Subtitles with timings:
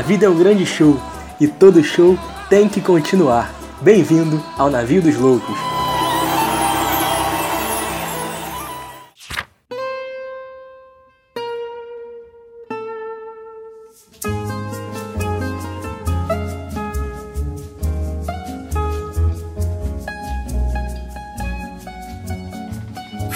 [0.00, 0.98] A vida é um grande show
[1.38, 2.18] e todo show
[2.48, 3.52] tem que continuar.
[3.82, 5.69] Bem-vindo ao Navio dos Loucos.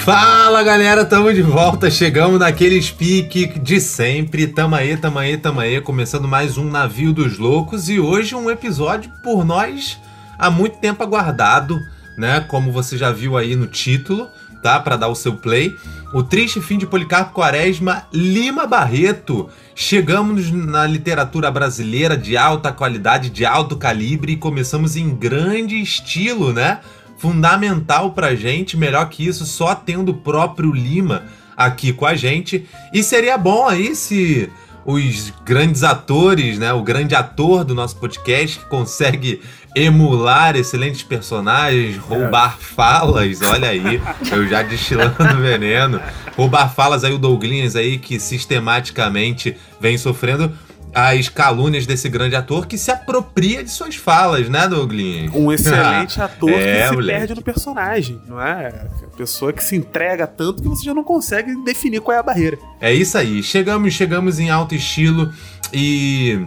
[0.05, 4.45] Fala galera, tamo de volta, chegamos naquele speak de sempre.
[4.45, 8.51] Tamo aí, tamo aí, tamo aí, começando mais um Navio dos Loucos e hoje um
[8.51, 9.97] episódio por nós
[10.37, 11.79] há muito tempo aguardado,
[12.15, 12.39] né?
[12.41, 14.29] Como você já viu aí no título,
[14.61, 14.79] tá?
[14.79, 15.75] Para dar o seu play.
[16.13, 19.49] O triste fim de Policarpo Quaresma, Lima Barreto.
[19.73, 26.53] Chegamos na literatura brasileira de alta qualidade, de alto calibre e começamos em grande estilo,
[26.53, 26.79] né?
[27.17, 31.23] Fundamental pra gente, melhor que isso, só tendo o próprio Lima
[31.55, 32.67] aqui com a gente.
[32.93, 34.49] E seria bom aí se
[34.85, 39.41] os grandes atores, né, o grande ator do nosso podcast que consegue
[39.75, 45.99] emular excelentes personagens, roubar falas, olha aí, eu já destilando veneno,
[46.37, 50.53] roubar falas aí o Douglas aí que sistematicamente vem sofrendo
[50.95, 55.29] as calúnias desse grande ator que se apropria de suas falas, né, Douglas?
[55.35, 57.19] Um excelente ator é, que se moleque.
[57.19, 58.87] perde no personagem, não é?
[59.03, 62.23] A pessoa que se entrega tanto que você já não consegue definir qual é a
[62.23, 62.57] barreira.
[62.79, 63.43] É isso aí.
[63.43, 65.33] Chegamos, chegamos em alto estilo
[65.73, 66.39] e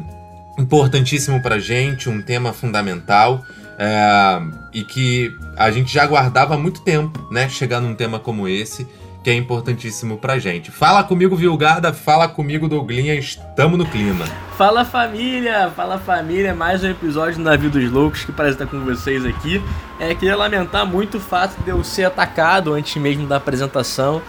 [0.58, 3.44] importantíssimo pra gente, um tema fundamental.
[3.78, 4.40] É,
[4.72, 7.50] e que a gente já aguardava há muito tempo, né?
[7.50, 8.88] Chegar num tema como esse
[9.28, 10.70] que é importantíssimo pra gente.
[10.70, 14.24] Fala comigo, Vilgada, fala comigo, Douglinha, estamos no clima.
[14.56, 18.80] Fala família, fala família, mais um episódio do Navio dos Loucos, que parece estar com
[18.80, 19.62] vocês aqui.
[20.00, 24.22] É, queria lamentar muito o fato de eu ser atacado antes mesmo da apresentação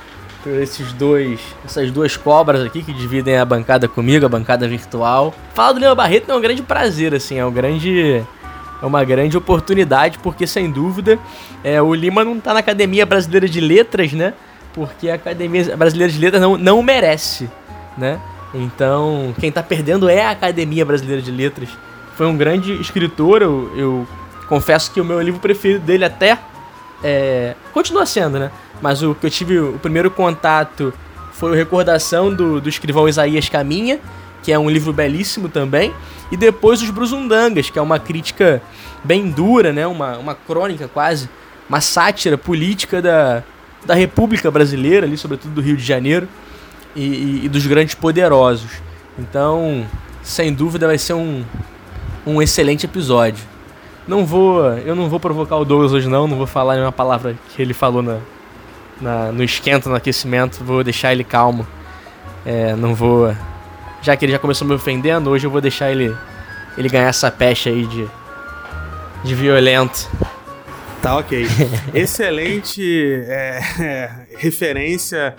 [0.43, 5.33] por esses dois, essas duas cobras aqui que dividem a bancada comigo, a bancada virtual.
[5.53, 8.21] Falar do Lima Barreto é um grande prazer, assim, é um grande
[8.81, 11.17] é uma grande oportunidade, porque sem dúvida
[11.63, 14.33] é, o Lima não está na Academia Brasileira de Letras, né?
[14.73, 17.49] Porque a Academia Brasileira de Letras não, não merece,
[17.97, 18.19] né?
[18.53, 21.69] Então, quem está perdendo é a Academia Brasileira de Letras.
[22.15, 24.07] Foi um grande escritor, eu, eu
[24.47, 26.37] confesso que o meu livro preferido dele até
[27.03, 28.51] é, continua sendo, né?
[28.81, 30.93] Mas o que eu tive o primeiro contato
[31.33, 33.99] foi o Recordação do, do escrivão Isaías Caminha,
[34.41, 35.93] que é um livro belíssimo também,
[36.31, 38.61] e depois Os Brusundangas, que é uma crítica
[39.03, 39.85] bem dura, né?
[39.85, 41.29] Uma, uma crônica quase,
[41.67, 43.43] uma sátira política da,
[43.85, 46.27] da República Brasileira, ali, sobretudo do Rio de Janeiro,
[46.95, 48.71] e, e, e dos grandes poderosos.
[49.17, 49.85] Então,
[50.23, 51.43] sem dúvida, vai ser um,
[52.25, 53.43] um excelente episódio.
[54.07, 57.35] Não vou, eu não vou provocar o Douglas hoje não, não vou falar nenhuma palavra
[57.49, 58.17] que ele falou na,
[58.99, 61.65] na no esquenta, no aquecimento, vou deixar ele calmo.
[62.45, 63.35] É, não vou,
[64.01, 66.15] já que ele já começou me ofendendo, hoje eu vou deixar ele
[66.77, 68.07] ele ganhar essa pecha aí de
[69.23, 70.09] de violento.
[71.01, 71.45] Tá ok.
[71.95, 72.83] Excelente
[73.25, 75.35] é, é, referência.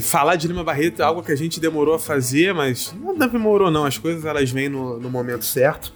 [0.00, 3.70] Falar de Lima Barreto é algo que a gente demorou a fazer, mas não demorou
[3.70, 3.84] não.
[3.84, 5.92] As coisas elas vêm no, no momento certo.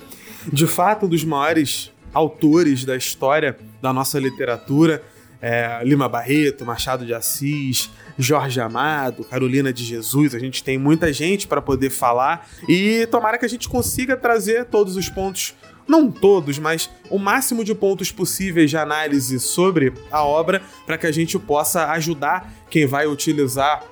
[0.53, 5.03] De fato, um dos maiores autores da história da nossa literatura.
[5.41, 10.35] É, Lima Barreto, Machado de Assis, Jorge Amado, Carolina de Jesus.
[10.35, 14.67] A gente tem muita gente para poder falar e tomara que a gente consiga trazer
[14.67, 15.55] todos os pontos
[15.88, 21.06] não todos, mas o máximo de pontos possíveis de análise sobre a obra para que
[21.06, 23.82] a gente possa ajudar quem vai utilizar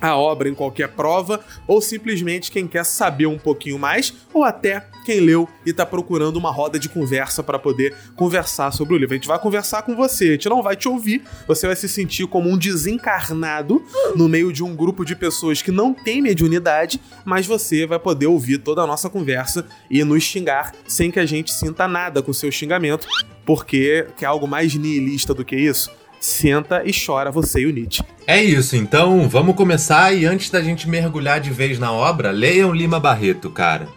[0.00, 4.86] a obra em qualquer prova, ou simplesmente quem quer saber um pouquinho mais, ou até
[5.04, 9.14] quem leu e está procurando uma roda de conversa para poder conversar sobre o livro.
[9.14, 11.88] A gente vai conversar com você, a gente não vai te ouvir, você vai se
[11.88, 13.82] sentir como um desencarnado
[14.14, 18.26] no meio de um grupo de pessoas que não tem mediunidade, mas você vai poder
[18.26, 22.32] ouvir toda a nossa conversa e nos xingar sem que a gente sinta nada com
[22.32, 23.08] seu xingamento,
[23.46, 25.90] porque quer algo mais nihilista do que isso?
[26.20, 28.02] Senta e chora você e o Nietzsche.
[28.26, 32.74] É isso, então vamos começar e antes da gente mergulhar de vez na obra, leiam
[32.74, 33.88] Lima Barreto, cara.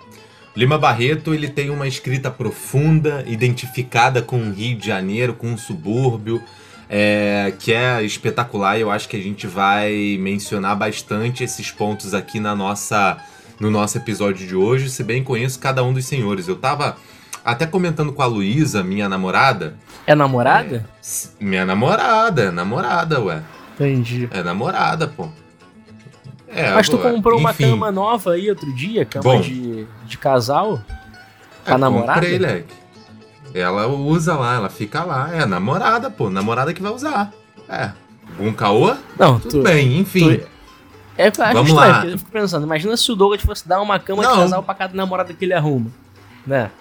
[0.55, 5.57] Lima Barreto ele tem uma escrita profunda, identificada com o Rio de Janeiro, com o
[5.57, 6.41] subúrbio,
[6.89, 12.13] é, que é espetacular e eu acho que a gente vai mencionar bastante esses pontos
[12.13, 13.17] aqui na nossa,
[13.59, 16.49] no nosso episódio de hoje, se bem conheço cada um dos senhores.
[16.49, 16.97] Eu tava
[17.43, 19.75] até comentando com a Luísa, minha namorada.
[20.05, 20.85] É namorada?
[21.03, 23.41] É, minha namorada, é namorada, ué.
[23.75, 24.29] Entendi.
[24.31, 25.27] É namorada, pô.
[26.47, 27.43] É, Mas tu comprou enfim.
[27.43, 30.81] uma cama nova aí outro dia, cama Bom, de, de casal?
[31.63, 32.19] Pra é, namorada?
[32.19, 32.73] Comprei, leque.
[33.53, 35.29] Ela usa lá, ela fica lá.
[35.33, 36.29] É namorada, pô.
[36.29, 37.31] Namorada que vai usar.
[37.67, 37.91] É.
[38.39, 38.95] Um caô?
[39.17, 40.37] Não, Tudo tu, bem, enfim.
[40.37, 40.51] Tu...
[41.17, 42.05] É, eu acho Vamos estranho, lá.
[42.05, 44.31] eu fico pensando, imagina se o Douglas fosse dar uma cama Não.
[44.31, 45.91] de casal pra cada namorada que ele arruma,
[46.47, 46.71] né?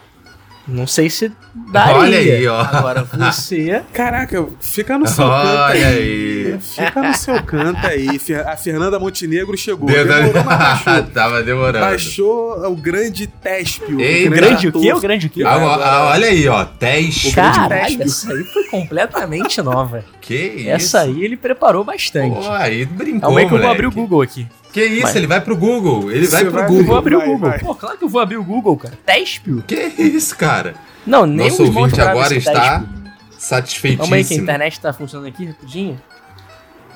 [0.70, 1.30] Não sei se
[1.72, 1.96] daria.
[1.96, 2.60] Olha aí, ó.
[2.60, 3.82] Agora você...
[3.92, 6.52] Caraca, fica no seu canto Olha aí.
[6.52, 6.58] aí.
[6.60, 8.08] Fica no seu canto aí.
[8.46, 9.86] A Fernanda Montenegro chegou.
[9.88, 11.02] Deu- Demorou, mas baixou.
[11.12, 11.84] Tava demorando.
[11.84, 14.00] Baixou o grande Téspio.
[14.00, 14.92] Ei, o Grande o quê?
[14.92, 15.42] O grande o quê?
[15.44, 16.64] Ah, ah, olha aí, ó.
[16.78, 17.34] 10.
[17.34, 20.04] Caralho, essa aí foi completamente nova.
[20.20, 20.70] Que isso?
[20.70, 22.34] Essa aí ele preparou bastante.
[22.46, 24.46] Pô, aí brincou, Calma aí que eu vou abrir o Google aqui.
[24.72, 25.16] Que isso, Vai.
[25.16, 26.10] ele vai pro Google.
[26.12, 26.84] Ele Você vai pro vai- Eu Google.
[26.84, 27.50] vou abrir Vai, o Google.
[27.50, 27.58] vai.
[27.58, 28.98] Pô, claro que eu vou abrir o Google, cara.
[29.04, 29.64] Téspio?
[29.66, 30.74] Que isso, cara?
[31.06, 32.70] Não, nem Nosso ouvinte agora está Téspio.
[32.70, 34.42] Calma aí que a satisfeitíssimo.
[34.42, 36.00] internet tá funcionando aqui rapidinho.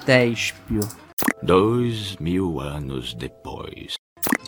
[0.04, 0.80] Téspio.
[1.42, 3.94] Dois mil anos depois.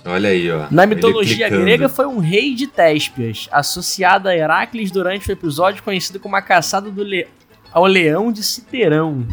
[0.05, 0.67] Olha aí, ó.
[0.71, 6.21] Na mitologia grega foi um rei de Téspias, associado a Heracles durante o episódio conhecido
[6.21, 7.27] como a caçada do le...
[7.73, 9.27] ao leão de Citerão.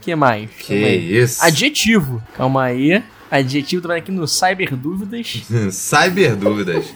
[0.00, 0.50] que mais?
[0.50, 1.44] Que isso.
[1.44, 2.22] Adjetivo.
[2.36, 3.02] Calma aí.
[3.30, 5.42] Adjetivo também aqui no Cyber Dúvidas.
[5.72, 6.94] Cyber dúvidas.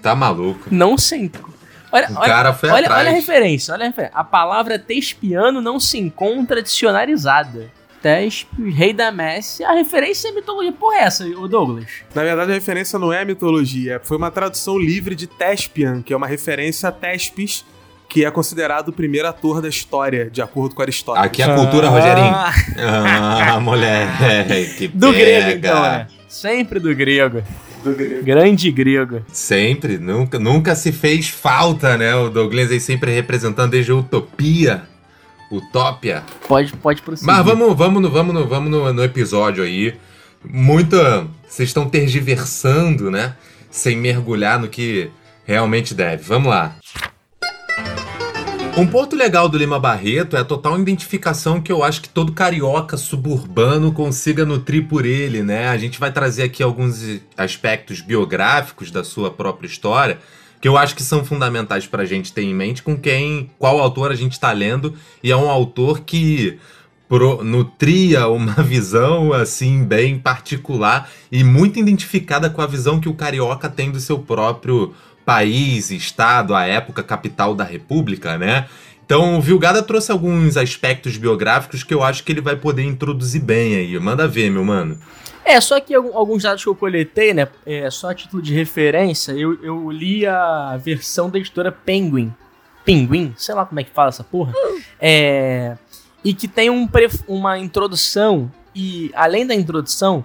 [0.00, 0.68] Tá maluco.
[0.70, 1.52] Não se enco-
[1.90, 3.00] Olha, O olha, cara foi olha, atrás.
[3.02, 4.16] olha a referência, olha a referência.
[4.16, 7.70] A palavra tespiano não se encontra dicionarizada.
[8.00, 10.72] Tespe, rei da Messi, a referência é mitologia.
[10.72, 11.86] Porra, é essa, o Douglas?
[12.14, 16.12] Na verdade, a referência não é a mitologia, foi uma tradução livre de Tespian, que
[16.12, 17.64] é uma referência a Tespes,
[18.12, 21.26] que é considerado o primeiro ator da história, de acordo com Aristóteles.
[21.26, 21.90] Aqui é a cultura, Ah.
[21.90, 22.34] Rogerinho.
[22.86, 24.88] Ah, moleque.
[24.92, 25.18] Do pega.
[25.24, 26.06] grego, então, né?
[26.28, 27.42] Sempre do grego.
[27.82, 28.22] Do grego.
[28.22, 29.22] Grande grego.
[29.32, 32.14] Sempre, nunca, nunca se fez falta, né?
[32.14, 34.82] O Douglas aí sempre representando desde a utopia,
[35.50, 36.22] utópia.
[36.46, 37.34] Pode, pode prosseguir.
[37.34, 39.94] Mas vamos, vamos, no, vamos, no, vamos no, no episódio aí.
[40.44, 41.26] Muita.
[41.48, 43.34] Vocês estão tergiversando, né?
[43.70, 45.10] Sem mergulhar no que
[45.46, 46.22] realmente deve.
[46.24, 46.76] Vamos lá.
[48.74, 52.32] Um ponto legal do Lima Barreto é a total identificação que eu acho que todo
[52.32, 55.68] carioca suburbano consiga nutrir por ele, né?
[55.68, 60.18] A gente vai trazer aqui alguns aspectos biográficos da sua própria história
[60.58, 64.10] que eu acho que são fundamentais pra gente ter em mente com quem, qual autor
[64.12, 66.56] a gente tá lendo, e é um autor que
[67.08, 73.14] pro- nutria uma visão assim bem particular e muito identificada com a visão que o
[73.14, 78.66] carioca tem do seu próprio país, estado, a época capital da república, né?
[79.04, 83.42] Então o Vilgada trouxe alguns aspectos biográficos que eu acho que ele vai poder introduzir
[83.42, 83.98] bem aí.
[83.98, 84.98] Manda ver, meu mano.
[85.44, 87.48] É, só que alguns dados que eu coletei, né?
[87.66, 92.32] É, só a título de referência, eu, eu li a versão da editora Penguin.
[92.84, 93.34] Penguin?
[93.36, 94.52] Sei lá como é que fala essa porra.
[95.00, 95.76] É,
[96.24, 96.88] e que tem um
[97.26, 100.24] uma introdução, e além da introdução,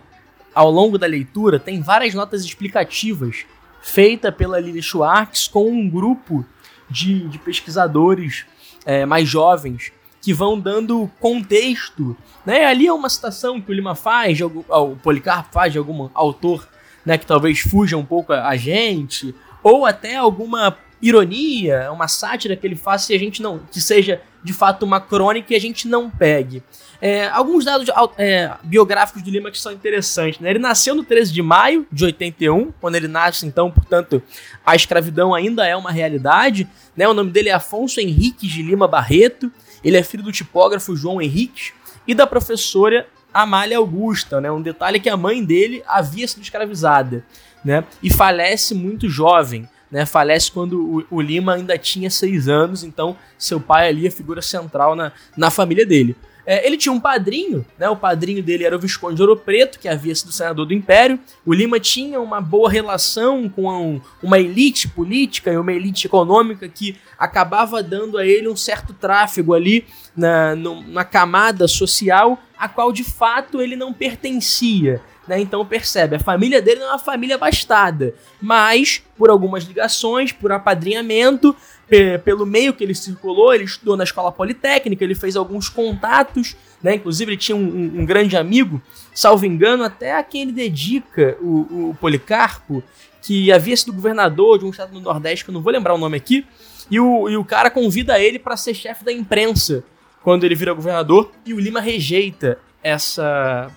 [0.53, 3.45] ao longo da leitura, tem várias notas explicativas
[3.87, 6.45] feita pela Lily Schwartz com um grupo
[6.89, 8.45] de, de pesquisadores
[8.85, 9.91] é, mais jovens
[10.21, 12.15] que vão dando contexto
[12.47, 12.63] né?
[12.63, 16.09] Ali é uma citação que o Lima faz, algum, ah, o Policarpo faz de algum
[16.13, 16.65] autor
[17.05, 22.65] né, que talvez fuja um pouco a gente, ou até alguma ironia, uma sátira que
[22.65, 23.59] ele faça e a gente não.
[23.71, 26.63] que seja de fato uma crônica e a gente não pegue.
[27.01, 30.39] É, alguns dados é, biográficos do Lima que são interessantes.
[30.39, 30.49] Né?
[30.49, 34.21] Ele nasceu no 13 de maio de 81, quando ele nasce, então, portanto,
[34.65, 36.67] a escravidão ainda é uma realidade.
[36.95, 37.07] Né?
[37.07, 39.51] O nome dele é Afonso Henriques de Lima Barreto.
[39.83, 41.73] Ele é filho do tipógrafo João Henriques
[42.07, 44.51] e da professora Amália Augusta, né?
[44.51, 47.23] Um detalhe é que a mãe dele havia sido escravizada,
[47.63, 47.83] né?
[48.01, 50.05] E falece muito jovem, né?
[50.05, 54.41] Falece quando o, o Lima ainda tinha seis anos, então seu pai ali é figura
[54.41, 56.15] central na, na família dele.
[56.49, 57.89] É, ele tinha um padrinho, né?
[57.89, 61.19] O padrinho dele era o Visconde de Ouro Preto, que havia sido senador do Império.
[61.45, 66.65] O Lima tinha uma boa relação com um- uma elite política e uma elite econômica
[66.69, 72.93] que acabava dando a ele um certo tráfego ali na, na camada social a qual
[72.93, 75.01] de fato ele não pertencia.
[75.27, 75.39] Né?
[75.41, 80.51] Então percebe, a família dele não é uma família abastada, mas por algumas ligações, por
[80.53, 81.53] apadrinhamento,
[81.87, 86.55] pe- pelo meio que ele circulou, ele estudou na escola politécnica, ele fez alguns contatos,
[86.81, 86.95] né?
[86.95, 88.81] Inclusive ele tinha um, um- um grande amigo,
[89.13, 92.81] salvo engano, até a quem ele dedica o, o Policarpo,
[93.21, 95.97] que havia sido governador de um estado do Nordeste, que eu não vou lembrar o
[95.97, 96.45] nome aqui,
[96.89, 99.83] e o, e o cara convida ele para ser chefe da imprensa
[100.23, 103.69] quando ele vira governador, e o Lima rejeita essa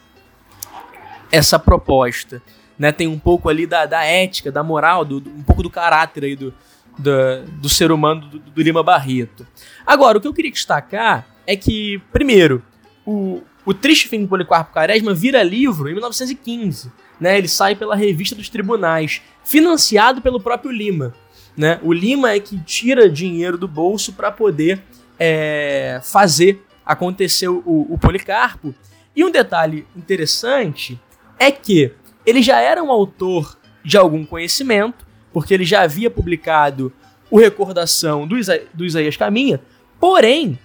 [1.30, 2.42] essa proposta.
[2.78, 2.92] Né?
[2.92, 6.24] Tem um pouco ali da, da ética, da moral, do, do- um pouco do caráter
[6.24, 6.52] aí do,
[6.98, 7.12] do,
[7.60, 9.46] do ser humano do, do Lima Barreto.
[9.86, 12.62] Agora, o que eu queria destacar é que, primeiro,
[13.04, 16.90] o, o Triste Fim do Policarpo Quaresma vira livro em 1915.
[17.20, 17.36] Né?
[17.36, 21.14] Ele sai pela Revista dos Tribunais, financiado pelo próprio Lima.
[21.56, 21.78] Né?
[21.82, 24.80] O Lima é que tira dinheiro do bolso para poder
[25.18, 28.74] é, fazer acontecer o, o Policarpo.
[29.14, 30.98] E um detalhe interessante
[31.40, 31.90] é que
[32.26, 36.92] ele já era um autor de algum conhecimento, porque ele já havia publicado
[37.30, 39.60] o Recordação do, Isa do Isaías Caminha,
[39.98, 40.58] porém,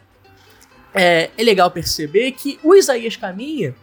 [0.94, 3.74] é, é legal perceber que o Isaías Caminha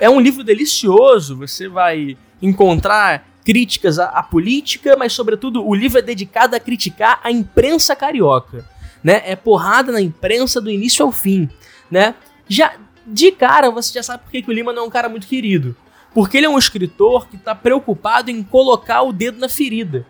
[0.00, 5.98] é um livro delicioso, você vai encontrar críticas à, à, política, mas sobretudo o livro
[5.98, 8.64] é dedicado a criticar a imprensa carioca,
[9.02, 9.22] né?
[9.26, 11.50] É porrada na imprensa do início ao fim,
[11.90, 12.14] né?
[12.48, 12.74] Já
[13.06, 15.26] de cara você já sabe por que, que o Lima não é um cara muito
[15.26, 15.76] querido,
[16.14, 20.06] porque ele é um escritor que está preocupado em colocar o dedo na ferida.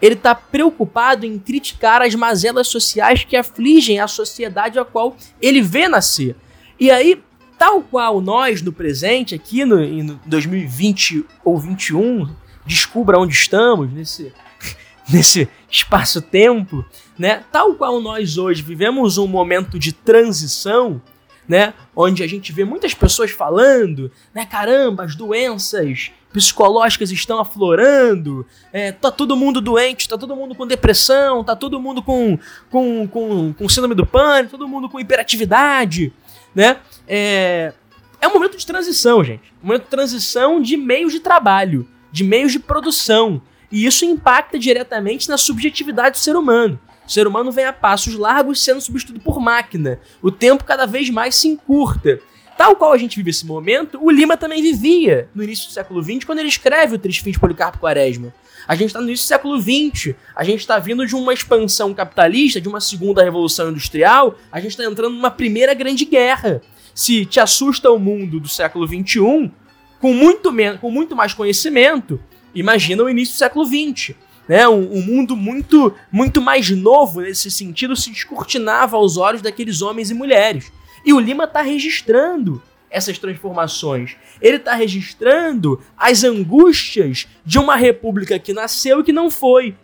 [0.00, 5.60] Ele está preocupado em criticar as mazelas sociais que afligem a sociedade a qual ele
[5.60, 6.36] vê nascer.
[6.78, 7.20] E aí,
[7.58, 12.28] tal qual nós no presente, aqui no, em 2020 ou 21,
[12.64, 14.32] descubra onde estamos, nesse,
[15.10, 16.84] nesse espaço-tempo,
[17.18, 17.42] né?
[17.50, 21.02] Tal qual nós hoje vivemos um momento de transição,
[21.48, 21.72] né?
[21.96, 24.44] Onde a gente vê muitas pessoas falando, né?
[24.44, 30.66] Caramba, as doenças psicológicas estão aflorando, é, tá todo mundo doente, tá todo mundo com
[30.66, 32.38] depressão, tá todo mundo com,
[32.70, 36.12] com, com, com síndrome do pânico, todo mundo com hiperatividade,
[36.54, 36.76] né?
[37.06, 37.72] É,
[38.20, 39.52] é um momento de transição, gente.
[39.62, 43.40] Um momento de transição de meios de trabalho, de meios de produção.
[43.70, 46.78] E isso impacta diretamente na subjetividade do ser humano.
[47.08, 49.98] O ser humano vem a passos largos sendo substituído por máquina.
[50.20, 52.20] O tempo cada vez mais se encurta.
[52.54, 56.02] Tal qual a gente vive esse momento, o Lima também vivia no início do século
[56.02, 58.34] XX, quando ele escreve o Triste Fim de Policarpo Quaresma.
[58.66, 61.94] A gente está no início do século XX, a gente está vindo de uma expansão
[61.94, 66.60] capitalista, de uma segunda revolução industrial, a gente está entrando numa primeira grande guerra.
[66.94, 69.50] Se te assusta o mundo do século XXI,
[69.98, 72.20] com muito, com muito mais conhecimento,
[72.54, 74.14] imagina o início do século XX
[74.48, 79.82] né, um, um, mundo muito, muito mais novo nesse sentido se descortinava aos olhos daqueles
[79.82, 80.72] homens e mulheres.
[81.04, 84.16] E o Lima está registrando essas transformações.
[84.40, 89.76] Ele está registrando as angústias de uma república que nasceu e que não foi.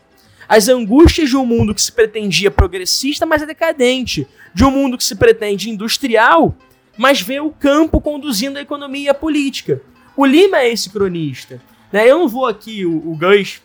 [0.48, 4.26] As angústias de um mundo que se pretendia progressista, mas é decadente.
[4.54, 6.56] De um mundo que se pretende industrial,
[6.96, 9.82] mas vê o campo conduzindo a economia e a política.
[10.16, 11.60] O Lima é esse cronista.
[11.92, 12.08] Né?
[12.08, 13.62] Eu não vou aqui, o, o Gans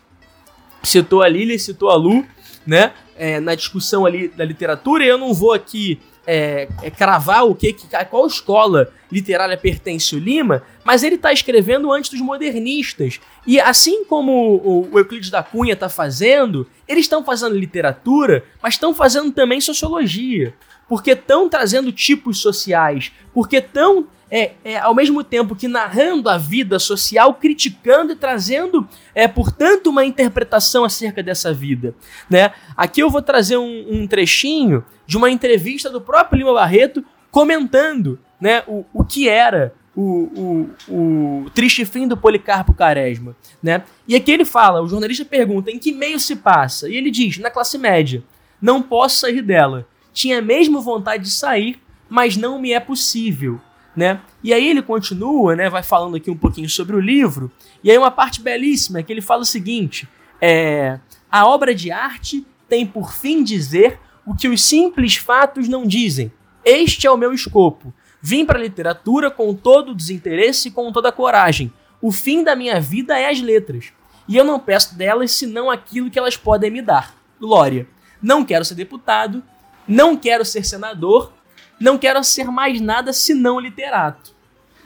[0.84, 2.26] citou a Lili, citou a Lu,
[2.66, 2.94] né?
[3.18, 6.00] É, na discussão ali da literatura, e eu não vou aqui
[6.32, 7.76] é, é, cravar o que,
[8.10, 13.20] qual escola literária pertence o Lima, mas ele está escrevendo antes dos modernistas.
[13.48, 18.76] E assim como o, o Euclides da Cunha está fazendo, eles estão fazendo literatura, mas
[18.76, 20.54] estão fazendo também sociologia.
[20.88, 26.38] Porque estão trazendo tipos sociais, porque estão é, é, ao mesmo tempo que narrando a
[26.38, 31.96] vida social, criticando e trazendo, é, portanto, uma interpretação acerca dessa vida.
[32.30, 32.52] Né?
[32.78, 38.20] Aqui eu vou trazer um, um trechinho de uma entrevista do próprio Lima Barreto comentando
[38.40, 43.84] né, o, o que era o, o, o, triste fim do Policarpo Quaresma, né?
[44.08, 46.88] E aqui ele fala, o jornalista pergunta, em que meio se passa?
[46.88, 48.24] E ele diz, na classe média,
[48.62, 49.86] não posso sair dela.
[50.14, 53.60] Tinha mesmo vontade de sair, mas não me é possível
[54.00, 54.22] né?
[54.42, 55.70] E aí ele continua, né?
[55.70, 57.52] Vai falando aqui um pouquinho sobre o livro.
[57.84, 60.08] E aí uma parte belíssima é que ele fala o seguinte:
[60.42, 60.98] é,
[61.30, 66.32] a obra de arte tem por fim dizer o que os simples fatos não dizem.
[66.64, 67.94] Este é o meu escopo.
[68.22, 71.72] Vim para a literatura com todo o desinteresse e com toda a coragem.
[72.02, 73.92] O fim da minha vida é as letras.
[74.30, 77.16] E eu não peço delas senão aquilo que elas podem me dar.
[77.38, 77.86] Glória.
[78.22, 79.44] Não quero ser deputado,
[79.86, 81.34] não quero ser senador,
[81.80, 84.34] não quero ser mais nada senão literato.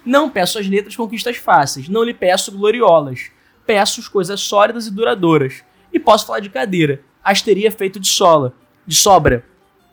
[0.06, 3.32] Não peço as letras conquistas fáceis, não lhe peço gloriolas.
[3.66, 5.64] Peço coisas sólidas e duradouras.
[5.92, 8.54] E posso falar de cadeira, as teria feito de sola,
[8.86, 9.46] de sobra.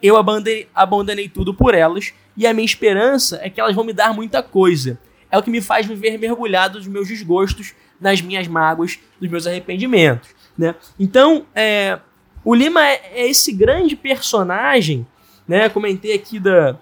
[0.02, 3.92] Eu abandonei, abandonei tudo por elas e a minha esperança é que elas vão me
[3.92, 4.99] dar muita coisa.
[5.30, 9.47] É o que me faz viver mergulhado nos meus desgostos, nas minhas mágoas, nos meus
[9.47, 10.30] arrependimentos.
[10.59, 10.75] Né?
[10.99, 12.00] Então, é,
[12.45, 15.07] o Lima é, é esse grande personagem,
[15.47, 15.69] né?
[15.69, 16.78] Comentei aqui da,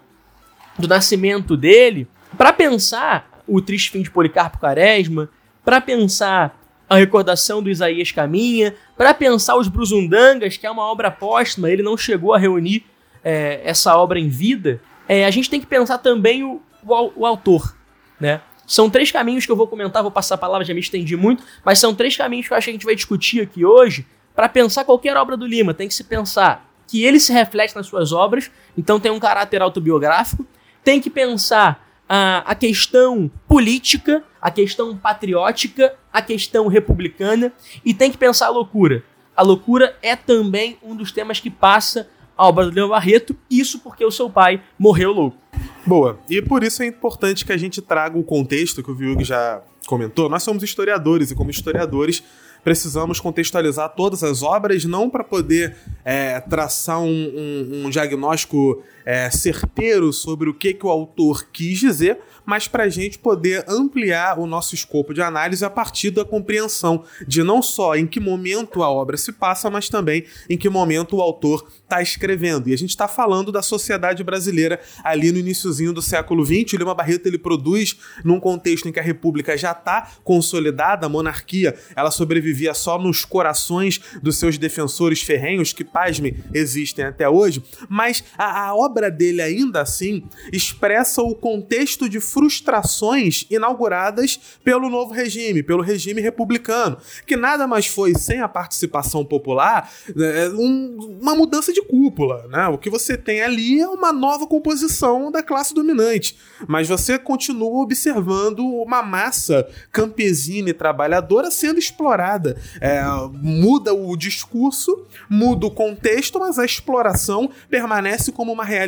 [0.79, 2.07] do nascimento dele,
[2.37, 5.29] para pensar o triste fim de Policarpo Quaresma,
[5.65, 6.59] para pensar
[6.89, 11.83] a recordação do Isaías Caminha, para pensar os Bruzundangas, que é uma obra póstuma, ele
[11.83, 12.85] não chegou a reunir
[13.23, 17.27] é, essa obra em vida, é, a gente tem que pensar também o, o, o,
[17.27, 17.75] autor,
[18.21, 18.41] né?
[18.67, 21.43] São três caminhos que eu vou comentar, vou passar a palavra, já me estendi muito,
[21.65, 24.47] mas são três caminhos que eu acho que a gente vai discutir aqui hoje para
[24.49, 25.73] pensar qualquer obra do Lima.
[25.73, 29.63] Tem que se pensar que ele se reflete nas suas obras, então tem um caráter
[29.63, 30.47] autobiográfico,
[30.89, 37.53] tem que pensar a, a questão política, a questão patriótica, a questão republicana
[37.85, 39.05] e tem que pensar a loucura.
[39.37, 43.81] A loucura é também um dos temas que passa a obra do Leão Barreto, isso
[43.81, 45.37] porque o seu pai morreu louco.
[45.85, 46.19] Boa.
[46.27, 49.61] E por isso é importante que a gente traga o contexto que o Viug já
[49.87, 52.23] comentou, nós somos historiadores e, como historiadores,
[52.65, 59.31] precisamos contextualizar todas as obras, não para poder é, traçar um, um, um diagnóstico é,
[59.31, 64.39] certeiro sobre o que, que o autor quis dizer, mas para a gente poder ampliar
[64.39, 68.83] o nosso escopo de análise a partir da compreensão de não só em que momento
[68.83, 72.69] a obra se passa, mas também em que momento o autor está escrevendo.
[72.69, 76.75] E a gente está falando da sociedade brasileira ali no iníciozinho do século XX.
[76.75, 81.09] O Lima Barreto ele produz num contexto em que a República já está consolidada, a
[81.09, 87.65] monarquia ela sobrevivia só nos corações dos seus defensores ferrenhos, que, pasme, existem até hoje,
[87.89, 95.13] mas a, a obra dele ainda assim expressa o contexto de frustrações inauguradas pelo novo
[95.13, 101.35] regime, pelo regime republicano, que nada mais foi, sem a participação popular, é, um, uma
[101.35, 102.47] mudança de cúpula.
[102.49, 102.67] Né?
[102.69, 106.37] O que você tem ali é uma nova composição da classe dominante,
[106.67, 112.61] mas você continua observando uma massa campesina e trabalhadora sendo explorada.
[112.81, 113.03] É,
[113.33, 118.88] muda o discurso, muda o contexto, mas a exploração permanece como uma realidade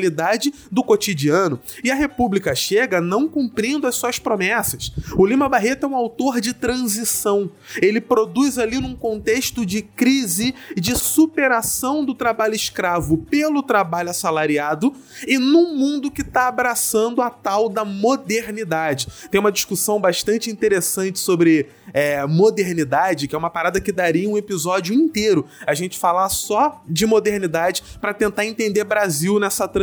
[0.71, 1.61] do cotidiano.
[1.83, 4.93] E a República chega não cumprindo as suas promessas.
[5.17, 7.51] O Lima Barreto é um autor de transição.
[7.83, 14.95] Ele produz ali num contexto de crise, de superação do trabalho escravo pelo trabalho assalariado
[15.27, 19.09] e num mundo que está abraçando a tal da modernidade.
[19.31, 24.39] Tem uma discussão bastante interessante sobre é, modernidade, que é uma parada que daria um
[24.39, 29.80] episódio inteiro a gente falar só de modernidade para tentar entender Brasil nessa transição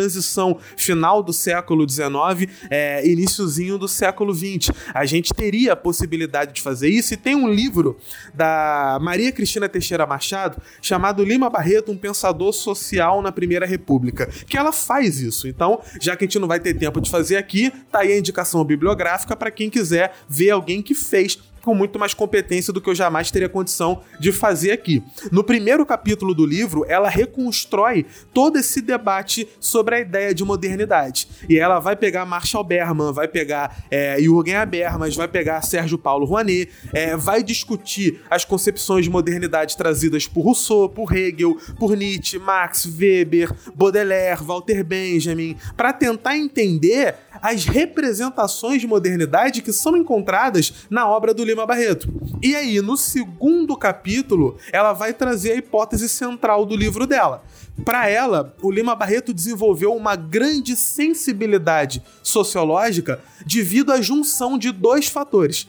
[0.75, 4.71] final do século XIX, é, iníciozinho do século XX.
[4.93, 7.97] A gente teria a possibilidade de fazer isso e tem um livro
[8.33, 14.57] da Maria Cristina Teixeira Machado chamado Lima Barreto, um pensador social na Primeira República, que
[14.57, 15.47] ela faz isso.
[15.47, 18.17] Então, já que a gente não vai ter tempo de fazer aqui, tá aí a
[18.17, 22.89] indicação bibliográfica para quem quiser ver alguém que fez com muito mais competência do que
[22.89, 25.03] eu jamais teria condição de fazer aqui.
[25.33, 31.27] No primeiro capítulo do livro, ela reconstrói todo esse debate sobre a ideia de modernidade.
[31.49, 36.25] E ela vai pegar Marshall Berman, vai pegar é, Jürgen Habermas, vai pegar Sérgio Paulo
[36.25, 42.39] Rouanet, é, vai discutir as concepções de modernidade trazidas por Rousseau, por Hegel, por Nietzsche,
[42.39, 50.85] Marx, Weber, Baudelaire, Walter Benjamin, para tentar entender as representações de modernidade que são encontradas
[50.89, 52.07] na obra do Lima Barreto.
[52.39, 57.43] E aí, no segundo capítulo, ela vai trazer a hipótese central do livro dela.
[57.83, 65.07] Para ela, o Lima Barreto desenvolveu uma grande sensibilidade sociológica devido à junção de dois
[65.07, 65.67] fatores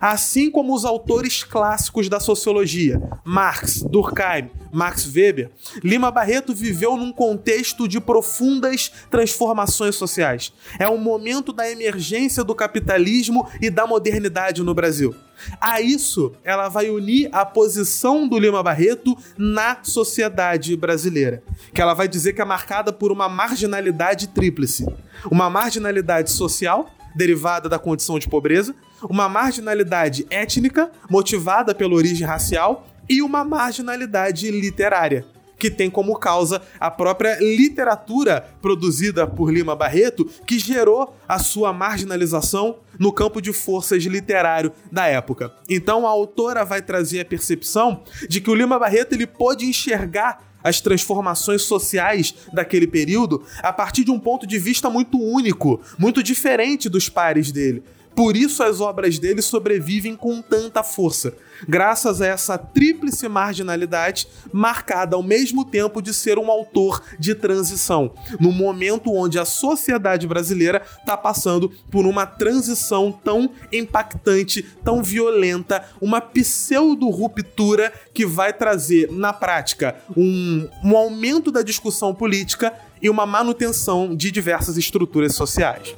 [0.00, 5.50] Assim como os autores clássicos da sociologia, Marx, Durkheim, Max Weber,
[5.84, 10.54] Lima Barreto viveu num contexto de profundas transformações sociais.
[10.78, 15.14] É um momento da emergência do capitalismo e da modernidade no Brasil.
[15.60, 21.42] A isso, ela vai unir a posição do Lima Barreto na sociedade brasileira,
[21.74, 24.86] que ela vai dizer que é marcada por uma marginalidade tríplice:
[25.30, 28.74] uma marginalidade social, derivada da condição de pobreza,
[29.08, 35.26] uma marginalidade étnica motivada pela origem racial e uma marginalidade literária,
[35.58, 41.72] que tem como causa a própria literatura produzida por Lima Barreto, que gerou a sua
[41.72, 45.52] marginalização no campo de forças literário da época.
[45.68, 50.50] Então a autora vai trazer a percepção de que o Lima Barreto ele pôde enxergar
[50.62, 56.22] as transformações sociais daquele período a partir de um ponto de vista muito único, muito
[56.22, 57.82] diferente dos pares dele.
[58.14, 61.34] Por isso as obras dele sobrevivem com tanta força,
[61.68, 68.12] graças a essa tríplice marginalidade marcada ao mesmo tempo de ser um autor de transição,
[68.38, 75.84] no momento onde a sociedade brasileira está passando por uma transição tão impactante, tão violenta,
[76.00, 83.24] uma pseudo-ruptura que vai trazer, na prática, um, um aumento da discussão política e uma
[83.24, 85.94] manutenção de diversas estruturas sociais.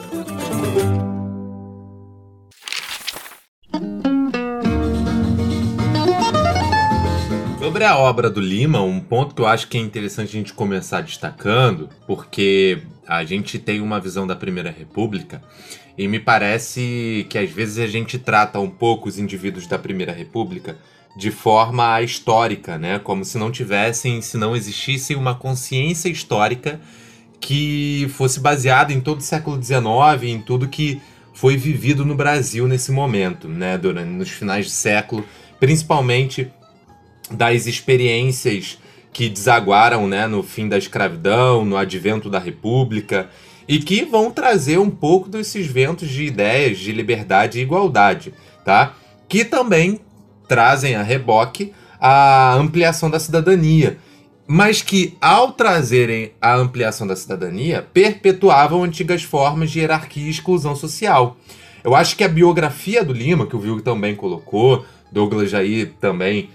[7.72, 10.52] Sobre a obra do Lima, um ponto que eu acho que é interessante a gente
[10.52, 15.42] começar destacando, porque a gente tem uma visão da Primeira República
[15.96, 20.12] e me parece que às vezes a gente trata um pouco os indivíduos da Primeira
[20.12, 20.76] República
[21.16, 22.98] de forma histórica, né?
[22.98, 26.78] Como se não tivessem, se não existisse uma consciência histórica
[27.40, 31.00] que fosse baseada em todo o século XIX, em tudo que
[31.32, 33.78] foi vivido no Brasil nesse momento, né?
[33.78, 35.24] Durante, nos finais de século,
[35.58, 36.52] principalmente
[37.32, 38.78] das experiências
[39.12, 43.28] que desaguaram né, no fim da escravidão, no advento da república,
[43.68, 48.32] e que vão trazer um pouco desses ventos de ideias de liberdade e igualdade,
[48.64, 48.94] tá?
[49.28, 50.00] que também
[50.48, 53.96] trazem a reboque a ampliação da cidadania,
[54.46, 60.74] mas que, ao trazerem a ampliação da cidadania, perpetuavam antigas formas de hierarquia e exclusão
[60.74, 61.36] social.
[61.84, 66.50] Eu acho que a biografia do Lima, que o Vilg também colocou, Douglas Jair também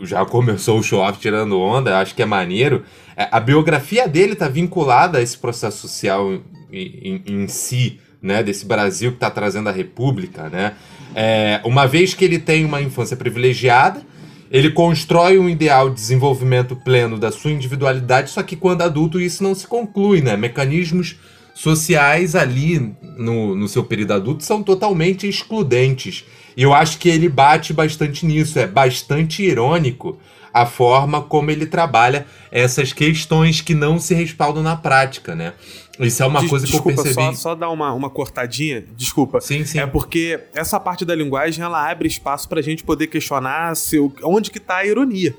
[0.00, 2.84] já começou o show-off tirando onda, acho que é maneiro.
[3.16, 8.42] É, a biografia dele está vinculada a esse processo social em, em, em si, né,
[8.42, 10.74] desse Brasil que está trazendo a República, né?
[11.14, 14.02] É, uma vez que ele tem uma infância privilegiada,
[14.50, 19.42] ele constrói um ideal de desenvolvimento pleno da sua individualidade, só que quando adulto isso
[19.42, 20.36] não se conclui, né?
[20.36, 21.16] Mecanismos
[21.58, 26.24] sociais ali no, no seu período adulto são totalmente excludentes.
[26.56, 30.16] E eu acho que ele bate bastante nisso, é bastante irônico
[30.54, 35.52] a forma como ele trabalha essas questões que não se respaldam na prática, né?
[35.98, 37.26] Isso é uma coisa que desculpa, eu percebi.
[37.26, 39.40] Só, só dar uma, uma cortadinha, desculpa.
[39.40, 39.80] Sim, sim.
[39.80, 44.52] É porque essa parte da linguagem ela abre espaço pra gente poder questionar se, onde
[44.52, 45.34] que tá a ironia.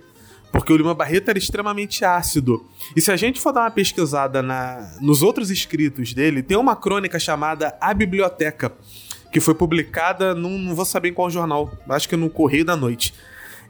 [0.51, 2.65] Porque o Lima Barreto era extremamente ácido.
[2.95, 6.75] E se a gente for dar uma pesquisada na, nos outros escritos dele, tem uma
[6.75, 8.73] crônica chamada A Biblioteca,
[9.31, 12.75] que foi publicada num, não vou saber em qual jornal, acho que no Correio da
[12.75, 13.13] Noite.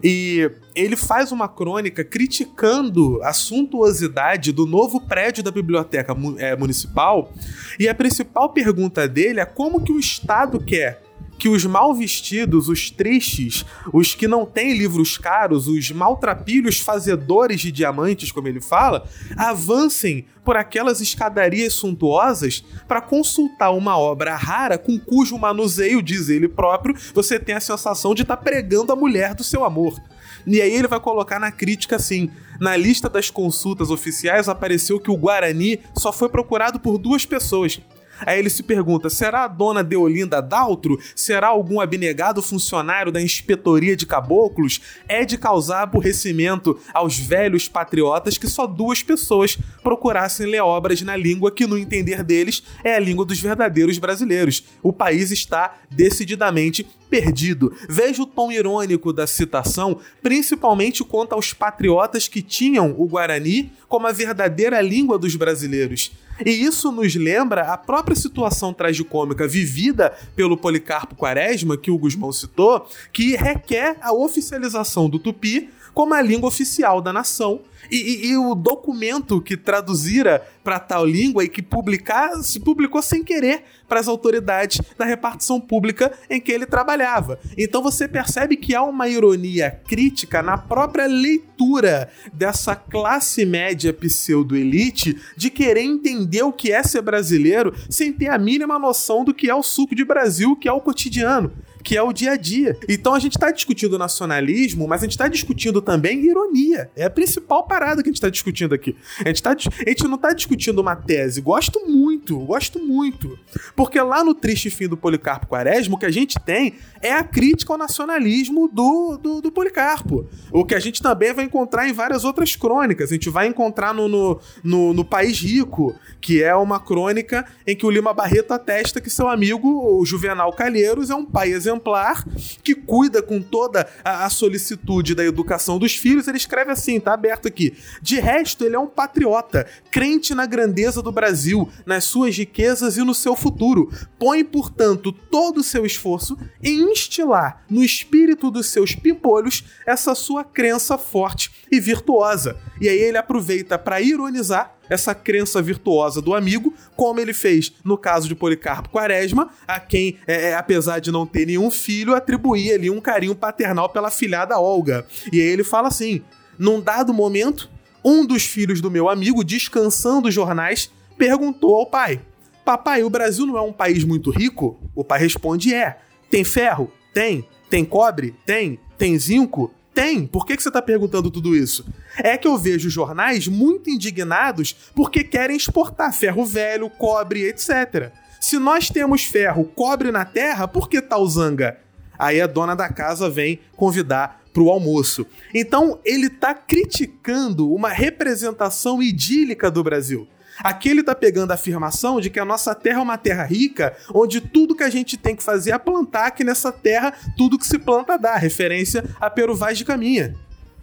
[0.01, 7.33] E ele faz uma crônica criticando a suntuosidade do novo prédio da biblioteca eh, municipal.
[7.77, 11.08] E a principal pergunta dele é como que o Estado quer
[11.39, 17.61] que os mal vestidos, os tristes, os que não têm livros caros, os maltrapilhos fazedores
[17.61, 24.77] de diamantes, como ele fala, avancem por aquelas escadarias suntuosas para consultar uma obra rara
[24.77, 29.33] com cujo manuseio, diz ele próprio, você tem a sensação de estar pregando a mulher
[29.33, 29.99] do seu amor.
[30.45, 35.11] E aí ele vai colocar na crítica assim: na lista das consultas oficiais apareceu que
[35.11, 37.79] o Guarani só foi procurado por duas pessoas.
[38.25, 40.99] Aí ele se pergunta: será a dona Deolinda Daltro?
[41.15, 44.81] Será algum abnegado funcionário da inspetoria de caboclos?
[45.07, 51.15] É de causar aborrecimento aos velhos patriotas que só duas pessoas procurassem ler obras na
[51.15, 54.63] língua que, no entender deles, é a língua dos verdadeiros brasileiros.
[54.83, 57.73] O país está decididamente perdido.
[57.89, 64.07] Veja o tom irônico da citação, principalmente quanto aos patriotas que tinham o Guarani como
[64.07, 66.11] a verdadeira língua dos brasileiros.
[66.45, 72.31] E isso nos lembra a própria situação tragicômica vivida pelo Policarpo Quaresma, que o Guzmão
[72.31, 77.61] citou, que requer a oficialização do tupi como a língua oficial da nação.
[77.89, 83.01] E, e- e o documento que traduzira para tal língua e que publicar, se publicou
[83.01, 87.39] sem querer para as autoridades da repartição pública em que ele trabalhava.
[87.57, 95.17] Então você percebe que há uma ironia crítica na própria leitura dessa classe média pseudo-elite
[95.35, 99.49] de querer entender o que é ser brasileiro sem ter a mínima noção do que
[99.49, 101.51] é o suco de Brasil, que é o cotidiano
[101.89, 102.77] que é o dia a dia.
[102.87, 106.91] Então a gente está discutindo nacionalismo, mas a gente está discutindo também ironia.
[106.95, 108.95] É a principal parada que a gente está discutindo aqui.
[109.25, 111.41] A gente, tá, a gente não está discutindo uma tese.
[111.41, 113.37] Gosto muito, gosto muito.
[113.75, 117.23] Porque lá no Triste Fim do Policarpo Quaresma, o que a gente tem é a
[117.23, 120.27] crítica ao nacionalismo do, do, do Policarpo.
[120.51, 123.09] O que a gente também vai encontrar em várias outras crônicas.
[123.09, 127.75] A gente vai encontrar no, no, no, no País Rico, que é uma crônica em
[127.75, 132.25] que o Lima Barreto atesta que seu amigo, o Juvenal Calheiros, é um pai exemplar
[132.63, 136.27] que cuida com toda a, a solicitude da educação dos filhos.
[136.27, 137.75] Ele escreve assim, tá aberto aqui.
[138.01, 143.03] De resto, ele é um patriota, crente na grandeza do Brasil, nas suas riquezas e
[143.03, 143.91] no seu futuro.
[144.17, 150.43] Põe, portanto, todo o seu esforço em instilar no espírito dos seus pimpolhos essa sua
[150.43, 152.57] crença forte e virtuosa.
[152.81, 157.97] E aí ele aproveita para ironizar essa crença virtuosa do amigo, como ele fez no
[157.97, 162.75] caso de Policarpo Quaresma, a quem, é, é, apesar de não ter nenhum filho, atribuía
[162.75, 165.05] ali um carinho paternal pela filhada Olga.
[165.31, 166.23] E aí ele fala assim:
[166.57, 167.69] num dado momento,
[168.03, 172.21] um dos filhos do meu amigo, descansando os jornais, perguntou ao pai:
[172.65, 174.79] Papai, o Brasil não é um país muito rico?
[174.95, 175.99] O pai responde: É.
[176.31, 176.91] Tem ferro?
[177.13, 177.45] Tem.
[177.69, 178.33] Tem cobre?
[178.45, 178.79] Tem.
[178.97, 179.71] Tem zinco?
[179.93, 180.25] Tem.
[180.25, 181.85] Por que, você está perguntando tudo isso?
[182.17, 188.11] É que eu vejo jornais muito indignados porque querem exportar ferro velho, cobre, etc.
[188.39, 191.77] Se nós temos ferro, cobre na terra, por que tal zanga?
[192.17, 195.25] Aí a dona da casa vem convidar para o almoço.
[195.53, 200.27] Então ele está criticando uma representação idílica do Brasil.
[200.63, 203.95] Aqui ele tá pegando a afirmação de que a nossa terra é uma terra rica,
[204.13, 207.65] onde tudo que a gente tem que fazer é plantar, que nessa terra tudo que
[207.65, 210.35] se planta dá, referência a Peru Vaz de Caminha.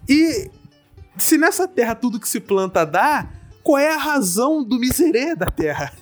[0.08, 0.50] E
[1.16, 3.28] se nessa terra tudo que se planta dá,
[3.66, 5.92] qual é a razão do miserê da terra?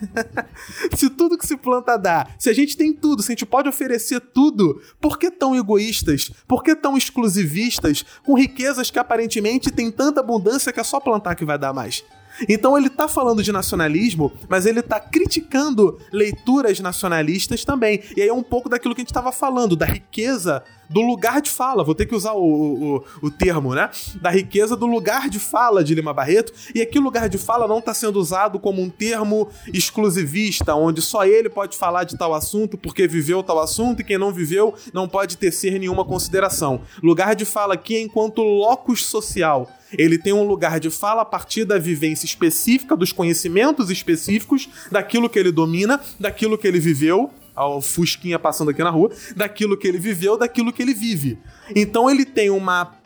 [0.94, 3.70] se tudo que se planta dá, se a gente tem tudo, se a gente pode
[3.70, 6.30] oferecer tudo, por que tão egoístas?
[6.46, 8.04] Por que tão exclusivistas?
[8.22, 12.04] Com riquezas que aparentemente tem tanta abundância que é só plantar que vai dar mais.
[12.48, 18.02] Então ele tá falando de nacionalismo, mas ele tá criticando leituras nacionalistas também.
[18.16, 21.40] E aí é um pouco daquilo que a gente estava falando, da riqueza do lugar
[21.40, 21.84] de fala.
[21.84, 23.90] Vou ter que usar o, o, o, termo, né?
[24.20, 26.52] Da riqueza do lugar de fala de Lima Barreto.
[26.74, 31.00] E aqui o lugar de fala não está sendo usado como um termo exclusivista, onde
[31.00, 34.74] só ele pode falar de tal assunto porque viveu tal assunto e quem não viveu
[34.92, 36.82] não pode tecer nenhuma consideração.
[37.02, 39.70] Lugar de fala aqui é enquanto locus social.
[39.98, 45.28] Ele tem um lugar de fala a partir da vivência específica, dos conhecimentos específicos, daquilo
[45.28, 49.86] que ele domina, daquilo que ele viveu, ao Fusquinha passando aqui na rua, daquilo que
[49.86, 51.38] ele viveu, daquilo que ele vive.
[51.74, 52.96] Então ele tem uma,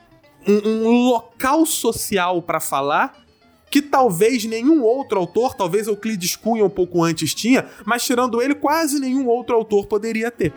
[0.47, 3.29] um, um local social para falar
[3.71, 8.55] que talvez nenhum outro autor, talvez Euclides Cunha um pouco antes tinha, mas tirando ele,
[8.55, 10.55] quase nenhum outro autor poderia ter.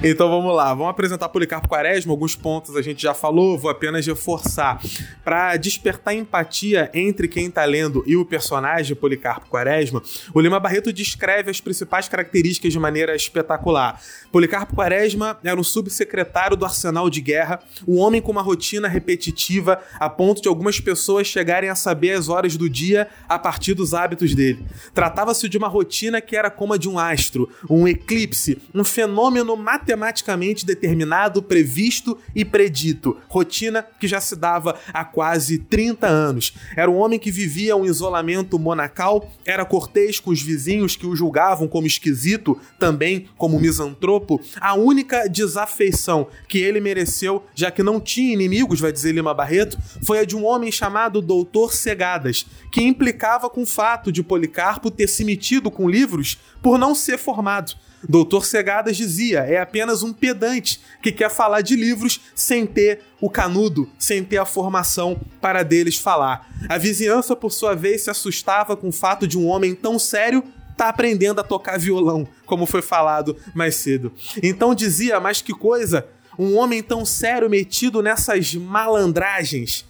[0.00, 4.06] Então vamos lá, vamos apresentar Policarpo Quaresma, alguns pontos a gente já falou, vou apenas
[4.06, 4.80] reforçar.
[5.24, 10.00] Para despertar empatia entre quem está lendo e o personagem Policarpo Quaresma,
[10.32, 14.00] o Lima Barreto descreve as principais características de maneira espetacular.
[14.30, 19.82] Policarpo Quaresma era um subsecretário do Arsenal de Guerra, um homem com uma rotina repetitiva
[19.98, 23.94] a ponto de algumas pessoas chegarem a saber as horas do dia a partir dos
[23.94, 24.64] hábitos dele.
[24.94, 29.56] Tratava-se de uma rotina que era como a de um astro, um eclipse, um fenômeno
[29.56, 33.16] matemático matematicamente determinado, previsto e predito.
[33.28, 36.54] Rotina que já se dava há quase 30 anos.
[36.76, 41.16] Era um homem que vivia um isolamento monacal, era cortês com os vizinhos que o
[41.16, 44.40] julgavam como esquisito, também como misantropo.
[44.60, 49.78] A única desafeição que ele mereceu, já que não tinha inimigos, vai dizer Lima Barreto,
[50.02, 54.90] foi a de um homem chamado Doutor Cegadas, que implicava com o fato de Policarpo
[54.90, 57.74] ter se metido com livros por não ser formado.
[58.06, 63.30] Doutor Cegadas dizia: é apenas um pedante que quer falar de livros sem ter o
[63.30, 66.48] canudo, sem ter a formação para deles falar.
[66.68, 70.44] A vizinhança, por sua vez, se assustava com o fato de um homem tão sério
[70.76, 74.12] tá aprendendo a tocar violão, como foi falado mais cedo.
[74.40, 76.06] Então dizia, mas que coisa,
[76.38, 79.84] um homem tão sério metido nessas malandragens.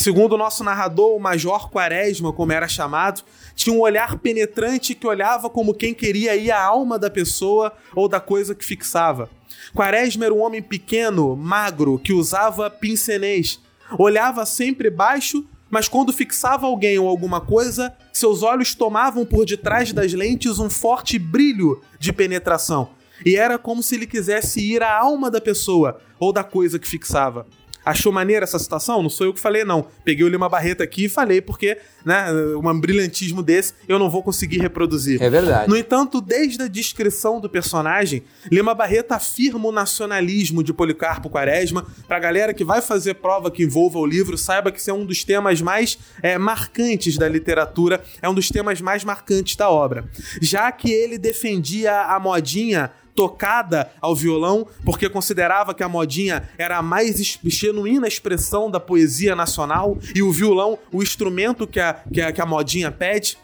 [0.00, 3.22] Segundo o nosso narrador, o Major Quaresma, como era chamado,
[3.54, 8.08] tinha um olhar penetrante que olhava como quem queria ir à alma da pessoa ou
[8.08, 9.28] da coisa que fixava.
[9.74, 13.60] Quaresma era um homem pequeno, magro, que usava pincenês.
[13.98, 19.92] Olhava sempre baixo, mas quando fixava alguém ou alguma coisa, seus olhos tomavam por detrás
[19.92, 22.88] das lentes um forte brilho de penetração.
[23.22, 26.88] E era como se ele quisesse ir à alma da pessoa ou da coisa que
[26.88, 27.46] fixava.
[27.84, 29.02] Achou maneira essa citação?
[29.02, 29.86] Não sou eu que falei, não.
[30.04, 34.22] Peguei o Lima Barreto aqui e falei, porque, né, um brilhantismo desse eu não vou
[34.22, 35.22] conseguir reproduzir.
[35.22, 35.68] É verdade.
[35.68, 41.86] No entanto, desde a descrição do personagem, Lima Barreto afirma o nacionalismo de Policarpo Quaresma.
[42.06, 45.04] Pra galera que vai fazer prova que envolva o livro, saiba que esse é um
[45.04, 50.04] dos temas mais é, marcantes da literatura, é um dos temas mais marcantes da obra.
[50.40, 56.78] Já que ele defendia a modinha tocada ao violão, porque considerava que a modinha era
[56.78, 62.20] a mais genuína expressão da poesia nacional e o violão o instrumento que a, que
[62.20, 63.38] a, que a modinha pede.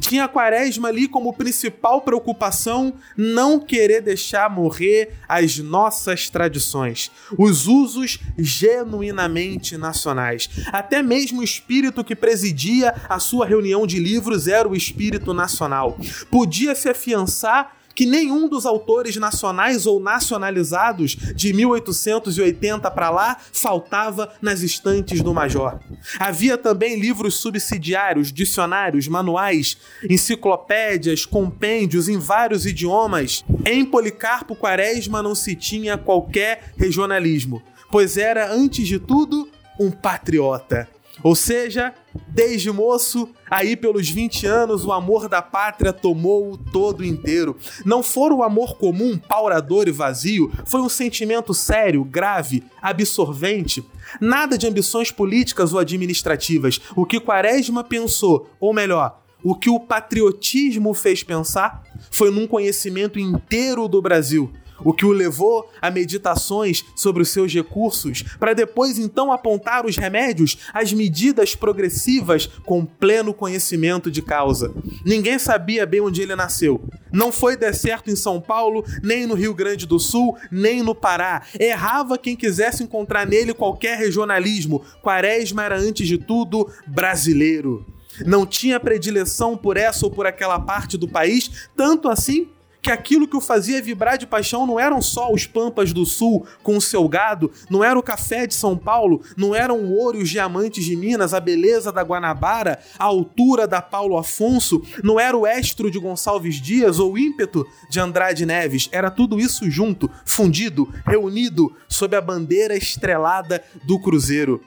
[0.00, 7.66] Tinha a quaresma ali como principal preocupação não querer deixar morrer as nossas tradições, os
[7.66, 10.48] usos genuinamente nacionais.
[10.72, 15.96] Até mesmo o espírito que presidia a sua reunião de livros era o espírito nacional.
[16.30, 24.32] Podia se afiançar que nenhum dos autores nacionais ou nacionalizados de 1880 para lá faltava
[24.40, 25.78] nas estantes do Major.
[26.18, 29.76] Havia também livros subsidiários, dicionários, manuais,
[30.08, 33.44] enciclopédias, compêndios em vários idiomas.
[33.64, 40.88] Em Policarpo Quaresma não se tinha qualquer regionalismo, pois era, antes de tudo, um patriota.
[41.22, 41.94] Ou seja,
[42.28, 47.56] desde moço, aí pelos 20 anos, o amor da pátria tomou o todo inteiro.
[47.84, 53.84] Não for o amor comum, paurador e vazio, foi um sentimento sério, grave, absorvente.
[54.20, 56.80] Nada de ambições políticas ou administrativas.
[56.96, 63.18] O que Quaresma pensou, ou melhor, o que o patriotismo fez pensar, foi num conhecimento
[63.18, 64.52] inteiro do Brasil
[64.84, 69.96] o que o levou a meditações sobre os seus recursos, para depois então apontar os
[69.96, 74.72] remédios, as medidas progressivas com pleno conhecimento de causa.
[75.04, 76.82] Ninguém sabia bem onde ele nasceu.
[77.12, 81.42] Não foi deserto em São Paulo, nem no Rio Grande do Sul, nem no Pará.
[81.58, 84.82] Errava quem quisesse encontrar nele qualquer regionalismo.
[85.02, 87.84] Quaresma era, antes de tudo, brasileiro.
[88.26, 92.48] Não tinha predileção por essa ou por aquela parte do país, tanto assim
[92.82, 96.44] que aquilo que o fazia vibrar de paixão não eram só os pampas do sul
[96.64, 100.18] com o seu gado, não era o café de São Paulo, não eram o ouro
[100.18, 105.20] e os diamantes de Minas, a beleza da Guanabara, a altura da Paulo Afonso, não
[105.20, 109.70] era o estro de Gonçalves Dias ou o ímpeto de Andrade Neves, era tudo isso
[109.70, 114.60] junto, fundido, reunido sob a bandeira estrelada do Cruzeiro.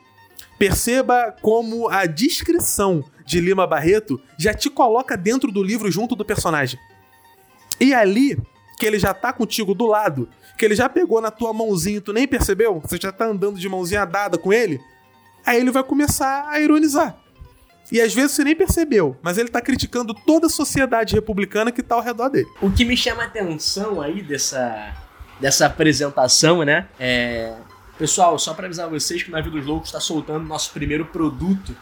[0.58, 6.24] Perceba como a descrição de Lima Barreto já te coloca dentro do livro junto do
[6.24, 6.80] personagem.
[7.80, 8.38] E ali,
[8.78, 12.02] que ele já tá contigo do lado, que ele já pegou na tua mãozinha e
[12.02, 14.80] tu nem percebeu, você já tá andando de mãozinha dada com ele,
[15.46, 17.18] aí ele vai começar a ironizar.
[17.92, 21.84] E às vezes você nem percebeu, mas ele tá criticando toda a sociedade republicana que
[21.84, 22.48] tá ao redor dele.
[22.62, 24.96] O que me chama a atenção aí dessa,
[25.40, 26.88] dessa apresentação, né?
[27.00, 27.54] É.
[27.98, 31.76] Pessoal, só para avisar vocês que o Navio dos Loucos está soltando nosso primeiro produto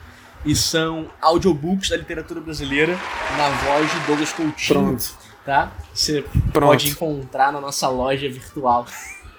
[0.46, 3.00] e são audiobooks da literatura brasileira
[3.38, 4.80] na voz de Douglas Coutinho.
[4.80, 5.18] Pronto.
[5.46, 5.74] Tá?
[5.94, 6.70] Você Pronto.
[6.70, 8.86] pode encontrar na nossa loja virtual.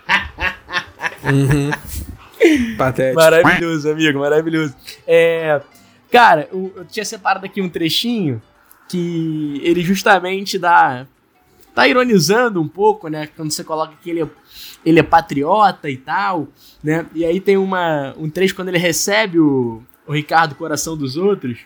[2.77, 3.15] Patético.
[3.15, 4.75] Maravilhoso, amigo, maravilhoso.
[5.07, 5.61] É,
[6.13, 8.43] cara, eu, eu tinha separado aqui um trechinho
[8.89, 11.07] que ele justamente dá.
[11.75, 13.29] tá ironizando um pouco, né?
[13.35, 14.29] Quando você coloca que ele é,
[14.85, 16.49] ele é patriota e tal,
[16.83, 17.07] né?
[17.15, 21.61] E aí tem uma, um trecho quando ele recebe o, o Ricardo Coração dos Outros,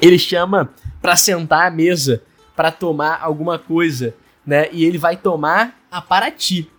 [0.00, 2.22] ele chama pra sentar à mesa
[2.54, 4.14] pra tomar alguma coisa,
[4.46, 4.68] né?
[4.72, 6.70] E ele vai tomar a Paraty,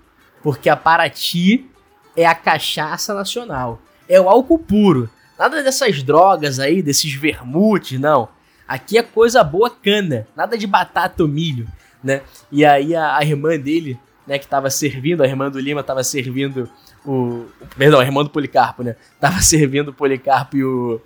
[0.44, 1.70] porque a Paraty
[2.16, 3.82] é a cachaça nacional.
[4.08, 5.10] É o álcool puro.
[5.38, 8.30] Nada dessas drogas aí, desses vermutes, não.
[8.68, 10.28] Aqui é coisa boa cana.
[10.36, 11.68] Nada de batata ou milho,
[12.04, 12.22] né?
[12.52, 16.04] E aí a, a irmã dele, né, que tava servindo, a irmã do Lima tava
[16.04, 16.70] servindo
[17.06, 17.46] o...
[17.78, 18.96] Perdão, a irmã do Policarpo, né?
[19.20, 21.02] Tava servindo o Policarpo e o,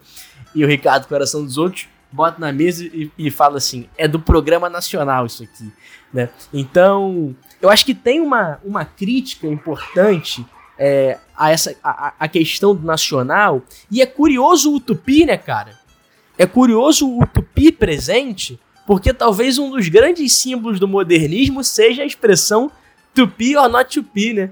[0.54, 1.88] e o Ricardo Coração dos Outros.
[2.16, 5.70] Bota na mesa e, e fala assim, é do programa nacional isso aqui,
[6.14, 6.30] né?
[6.54, 10.46] Então, eu acho que tem uma, uma crítica importante
[10.78, 13.62] é, a essa a, a questão do nacional.
[13.92, 15.78] E é curioso o Tupi, né, cara?
[16.38, 22.06] É curioso o Tupi presente, porque talvez um dos grandes símbolos do modernismo seja a
[22.06, 22.72] expressão
[23.14, 24.52] Tupi or not Tupi, né?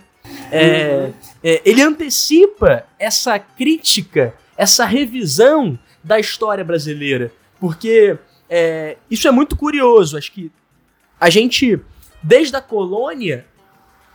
[0.52, 7.32] É, é, ele antecipa essa crítica, essa revisão da história brasileira,
[7.64, 8.18] porque
[8.50, 10.18] é, isso é muito curioso.
[10.18, 10.52] Acho que
[11.18, 11.80] a gente,
[12.22, 13.46] desde a colônia,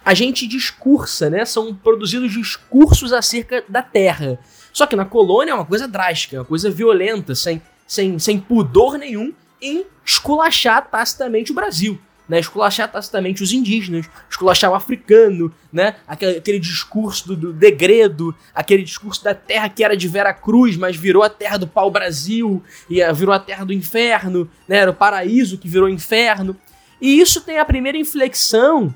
[0.05, 1.47] a gente discursa, né?
[1.47, 4.39] São produzidos discursos acerca da terra.
[4.71, 8.39] Só que na colônia é uma coisa drástica, é uma coisa violenta, sem, sem, sem
[8.39, 9.33] pudor nenhum
[9.63, 11.99] em esculachar tacitamente o Brasil.
[12.29, 18.35] Né, esculachar tacitamente os indígenas, esculachar o africano, né, aquele, aquele discurso do, do degredo,
[18.55, 22.63] aquele discurso da terra que era de Vera Cruz, mas virou a terra do pau-brasil,
[22.91, 26.55] e a- virou a terra do inferno, né, era o paraíso que virou inferno.
[27.01, 28.95] E isso tem a primeira inflexão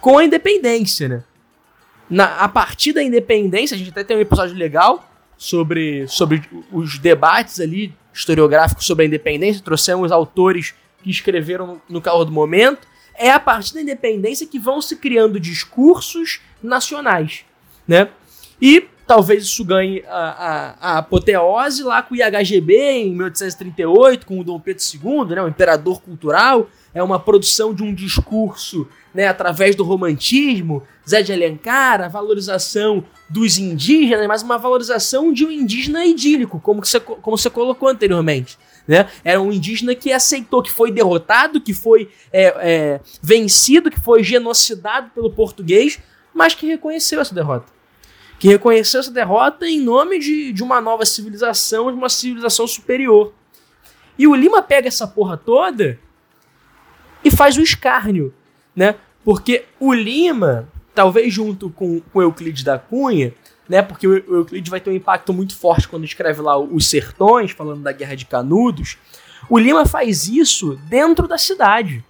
[0.00, 1.22] com a independência, né?
[2.08, 5.08] Na, a partir da independência, a gente até tem um episódio legal
[5.38, 12.24] sobre, sobre os debates ali historiográficos sobre a independência, trouxemos autores que escreveram no, calor
[12.24, 12.86] do momento.
[13.14, 17.44] É a partir da independência que vão se criando discursos nacionais,
[17.86, 18.08] né?
[18.60, 24.38] E talvez isso ganhe a, a, a apoteose lá com o IHGB em 1838, com
[24.38, 26.68] o Dom Pedro II, né, o imperador cultural.
[26.94, 33.04] É uma produção de um discurso né, através do romantismo, Zé de Alencar, a valorização
[33.28, 38.56] dos indígenas, mas uma valorização de um indígena idílico, como você, como você colocou anteriormente.
[38.90, 39.08] Né?
[39.22, 44.24] Era um indígena que aceitou que foi derrotado, que foi é, é, vencido, que foi
[44.24, 46.00] genocidado pelo português,
[46.34, 47.66] mas que reconheceu essa derrota.
[48.36, 53.32] Que reconheceu essa derrota em nome de, de uma nova civilização, de uma civilização superior.
[54.18, 55.96] E o Lima pega essa porra toda
[57.22, 58.34] e faz o escárnio,
[58.74, 58.96] né?
[59.24, 63.32] Porque o Lima, talvez junto com, com Euclides da Cunha,
[63.70, 63.80] né?
[63.82, 67.82] Porque o, Euclides vai ter um impacto muito forte quando escreve lá os Sertões, falando
[67.82, 68.98] da Guerra de Canudos.
[69.48, 72.04] O Lima faz isso dentro da cidade,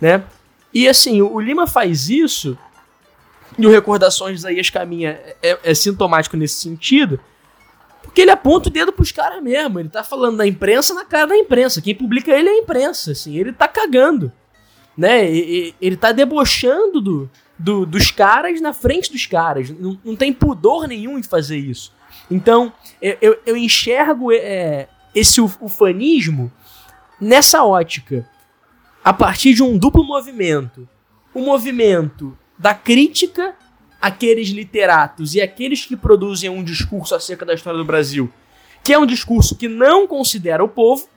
[0.00, 0.24] né?
[0.72, 2.58] E assim, o, o Lima faz isso,
[3.58, 7.20] e o Recordações de Isaías Caminha é, é sintomático nesse sentido,
[8.02, 9.78] porque ele aponta o dedo pros caras mesmo.
[9.78, 11.82] Ele tá falando da imprensa na cara da imprensa.
[11.82, 13.36] Quem publica ele é a imprensa, assim.
[13.36, 14.32] Ele tá cagando.
[14.96, 15.30] né?
[15.30, 19.70] E- e- Ele tá debochando do, do- dos caras na frente dos caras.
[19.70, 21.92] Não, não tem pudor nenhum em fazer isso.
[22.30, 26.52] Então, eu, eu- eu enxergo é, esse uf- ufanismo
[27.20, 28.28] nessa ótica.
[29.04, 30.88] A partir de um duplo movimento.
[31.32, 33.54] O movimento da crítica
[34.00, 38.32] àqueles literatos e àqueles que produzem um discurso acerca da história do Brasil,
[38.82, 41.08] que é um discurso que não considera o povo,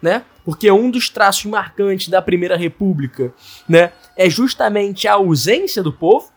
[0.00, 0.24] né?
[0.44, 3.32] Porque um dos traços marcantes da Primeira República,
[3.68, 6.30] né, é justamente a ausência do povo,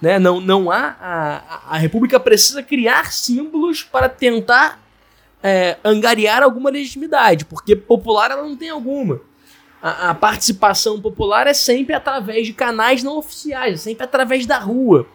[0.00, 0.18] né?
[0.18, 4.80] Não, não há a, a- República precisa criar símbolos para tentar
[5.42, 9.20] é, angariar alguma legitimidade, porque popular ela não tem alguma.
[9.80, 14.58] A, a participação popular é sempre através de canais não oficiais, é sempre através da
[14.58, 15.06] rua.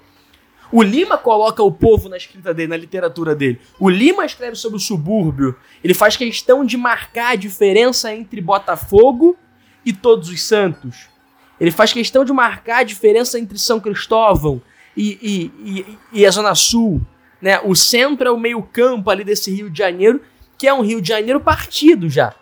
[0.72, 3.60] O Lima coloca o povo na escrita dele, na literatura dele.
[3.80, 5.56] O Lima escreve sobre o subúrbio.
[5.84, 9.38] Ele faz questão de marcar a diferença entre Botafogo
[9.86, 11.08] e Todos os Santos.
[11.60, 14.62] Ele faz questão de marcar a diferença entre São Cristóvão
[14.96, 17.02] e, e, e, e a Zona Sul.
[17.42, 17.60] Né?
[17.64, 20.22] O centro é o meio-campo ali desse Rio de Janeiro,
[20.58, 22.34] que é um Rio de Janeiro partido já.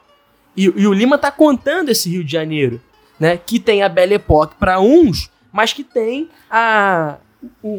[0.55, 2.81] E, e o Lima tá contando esse Rio de Janeiro,
[3.19, 3.37] né?
[3.37, 7.17] Que tem a Belle Époque para uns, mas que tem a,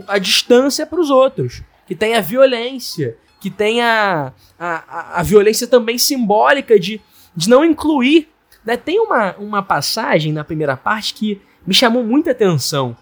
[0.07, 1.63] a distância para os outros.
[1.87, 7.01] Que tem a violência, que tem a, a, a- violência também simbólica de,
[7.35, 8.29] de não incluir.
[8.65, 8.77] Né?
[8.77, 12.97] Tem uma, uma passagem na primeira parte que me chamou muita atenção.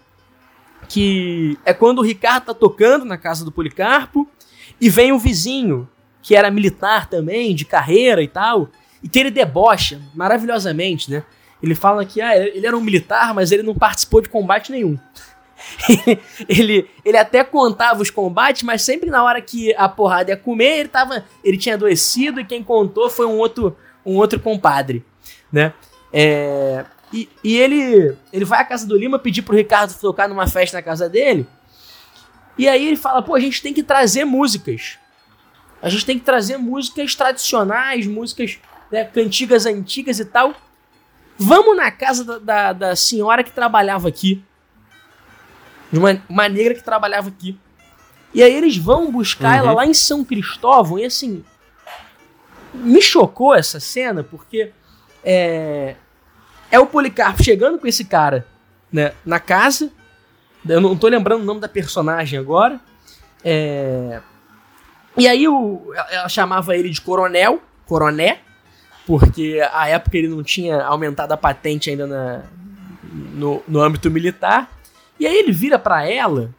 [0.87, 4.29] Que é quando o Ricardo tá tocando na casa do Policarpo
[4.79, 5.89] e vem o vizinho,
[6.21, 8.69] que era militar também, de carreira e tal,
[9.01, 11.23] e que ele debocha maravilhosamente, né?
[11.63, 14.99] Ele fala que ah, ele era um militar, mas ele não participou de combate nenhum.
[16.47, 20.79] ele, ele até contava os combates, mas sempre na hora que a porrada ia comer,
[20.79, 25.03] ele, tava, ele tinha adoecido e quem contou foi um outro, um outro compadre,
[25.51, 25.73] né?
[26.11, 30.47] É, e, e ele, ele vai à casa do Lima pedir pro Ricardo tocar numa
[30.47, 31.47] festa na casa dele.
[32.57, 34.97] E aí ele fala, pô, a gente tem que trazer músicas.
[35.81, 38.59] A gente tem que trazer músicas tradicionais, músicas,
[38.91, 40.53] né, cantigas antigas e tal.
[41.37, 44.43] Vamos na casa da, da, da senhora que trabalhava aqui.
[45.95, 47.57] De uma, uma negra que trabalhava aqui.
[48.33, 50.99] E aí eles vão buscar ela lá em São Cristóvão.
[50.99, 51.41] E assim.
[52.73, 54.73] Me chocou essa cena, porque
[55.23, 55.95] é,
[56.69, 58.45] é o Policarpo chegando com esse cara
[58.91, 59.89] né, na casa.
[60.67, 62.77] Eu não tô lembrando o nome da personagem agora.
[63.41, 64.19] É,
[65.15, 68.39] e aí o, ela chamava ele de coronel, coroné,
[69.07, 72.43] porque a época ele não tinha aumentado a patente ainda na,
[73.13, 74.69] no, no âmbito militar.
[75.19, 76.53] E aí ele vira pra ela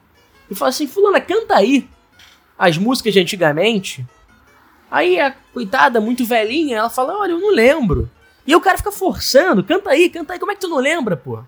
[0.50, 1.88] e fala assim: Fulana, canta aí
[2.58, 4.06] as músicas de antigamente.
[4.90, 8.10] Aí a coitada, muito velhinha, ela fala: Olha, eu não lembro.
[8.46, 10.38] E o cara fica forçando: Canta aí, canta aí.
[10.38, 11.40] Como é que tu não lembra, pô?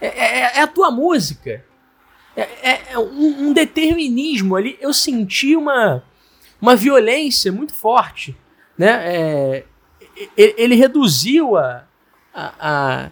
[0.00, 1.64] É, é- é a tua música.
[2.36, 4.76] É, é- é um, um determinismo ali.
[4.80, 6.04] Eu senti uma,
[6.60, 8.36] uma violência muito forte.
[8.76, 8.90] Né?
[9.06, 9.64] É,
[10.36, 11.84] e- ele reduziu a,
[12.34, 13.10] a, a-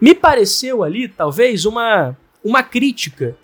[0.00, 3.36] Me pareceu ali, talvez, uma, uma crítica.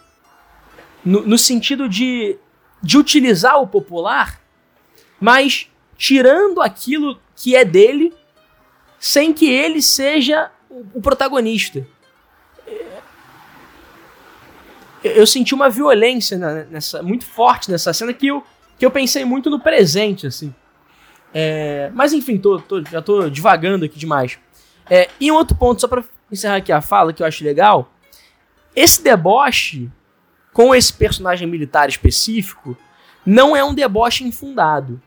[1.05, 2.37] No, no sentido de,
[2.83, 4.41] de utilizar o popular,
[5.21, 8.13] mas tirando aquilo que é dele,
[8.99, 11.87] sem que ele seja o, protagonista.
[15.05, 16.37] Eu, senti uma violência
[16.69, 18.43] nessa, muito forte nessa cena que eu,
[18.79, 20.53] que eu pensei muito no presente, assim.
[21.33, 24.39] É, mas enfim, tô, tô- já tô divagando aqui demais.
[24.91, 27.93] É, e um outro ponto, só pra encerrar aqui a fala, que eu acho legal.
[28.77, 29.91] Esse deboche
[30.53, 32.77] com esse personagem militar específico
[33.25, 35.01] não é um deboche infundado.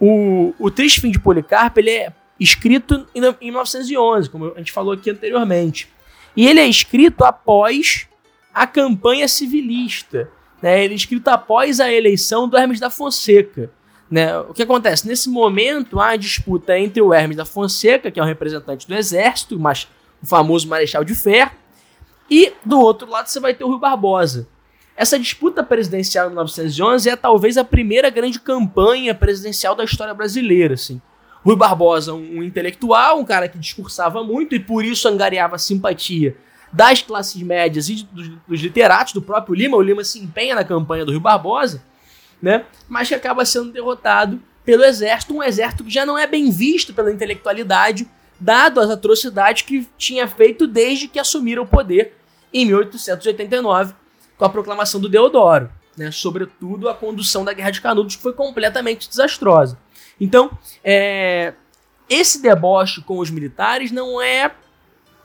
[0.00, 4.72] O, o Triste Fim de Policarpo ele é escrito em, em 1911, como a gente
[4.72, 5.88] falou aqui anteriormente.
[6.36, 8.06] E ele é escrito após
[8.54, 10.30] a campanha civilista.
[10.62, 10.84] Né?
[10.84, 13.70] Ele é escrito após a eleição do Hermes da Fonseca.
[14.10, 14.38] Né?
[14.38, 15.06] O que acontece?
[15.06, 18.94] Nesse momento, há a disputa entre o Hermes da Fonseca, que é um representante do
[18.94, 19.88] exército, mas
[20.22, 21.52] o famoso Marechal de Ferro,
[22.30, 24.48] e do outro lado você vai ter o Rui Barbosa.
[24.96, 30.74] Essa disputa presidencial em 1911 é talvez a primeira grande campanha presidencial da história brasileira.
[30.74, 31.00] Assim.
[31.44, 36.36] Rui Barbosa, um, intelectual, um cara que discursava muito e por isso angariava simpatia
[36.72, 39.76] das classes médias e dos, dos literatos, do próprio Lima.
[39.76, 41.82] O Lima se empenha na campanha do Rui Barbosa,
[42.42, 42.64] né?
[42.88, 46.92] mas que acaba sendo derrotado pelo exército, um exército que já não é bem visto
[46.92, 48.06] pela intelectualidade,
[48.38, 52.17] dado as atrocidades que tinha feito desde que assumiram o poder
[52.52, 53.94] em 1889,
[54.36, 56.10] com a proclamação do Deodoro, né?
[56.10, 59.78] sobretudo a condução da Guerra de Canudos, que foi completamente desastrosa.
[60.20, 60.50] Então,
[60.82, 61.54] é,
[62.08, 64.50] esse deboche com os militares não é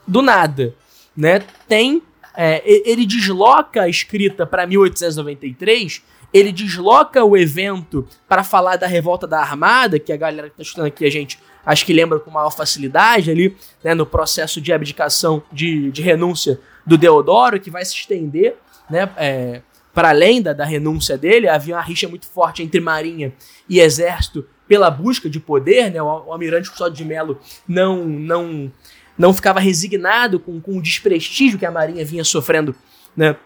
[0.06, 0.74] do nada.
[1.16, 2.02] né, tem
[2.36, 6.02] é, ele desloca a escrita para 1893,
[6.32, 10.62] ele desloca o evento para falar da revolta da Armada, que a galera que está
[10.62, 14.72] estudando aqui a gente acho que lembra com maior facilidade ali, né, no processo de
[14.72, 18.56] abdicação, de, de renúncia do Deodoro, que vai se estender
[18.88, 19.62] né, é,
[19.92, 21.48] para além da, da renúncia dele.
[21.48, 23.32] Havia uma rixa muito forte entre Marinha
[23.68, 25.90] e Exército pela busca de poder.
[25.90, 28.70] Né, o, o almirante Custódio de Melo não, não
[29.16, 32.74] não ficava resignado com, com o desprestígio que a Marinha vinha sofrendo
[33.16, 33.36] né,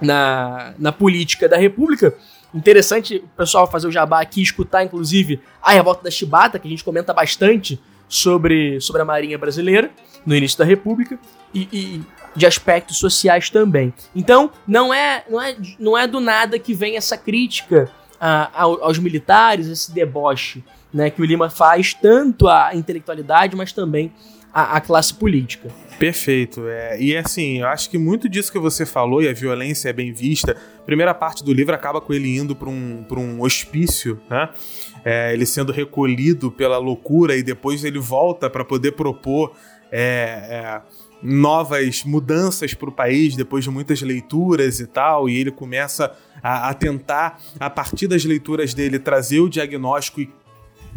[0.00, 2.14] na, na política da República.
[2.54, 6.70] Interessante o pessoal fazer o jabá aqui, escutar inclusive a revolta da Chibata, que a
[6.70, 9.90] gente comenta bastante sobre, sobre a Marinha Brasileira
[10.24, 11.18] no início da República
[11.52, 12.02] e, e
[12.36, 13.92] de aspectos sociais também.
[14.14, 18.98] Então, não é, não é, não é do nada que vem essa crítica a, aos
[18.98, 20.62] militares, esse deboche
[20.92, 24.12] né, que o Lima faz, tanto à intelectualidade, mas também
[24.52, 25.68] a, a classe política.
[25.98, 26.66] Perfeito.
[26.66, 29.92] É, e assim, eu acho que muito disso que você falou, e a violência é
[29.92, 34.20] bem vista, a primeira parte do livro acaba com ele indo para um, um hospício,
[34.28, 34.48] né?
[35.04, 39.52] É, ele sendo recolhido pela loucura e depois ele volta para poder propor
[39.90, 40.82] é, é,
[41.22, 46.12] novas mudanças para o país depois de muitas leituras e tal, e ele começa
[46.42, 50.30] a, a, tentar, a partir das leituras dele, trazer o diagnóstico e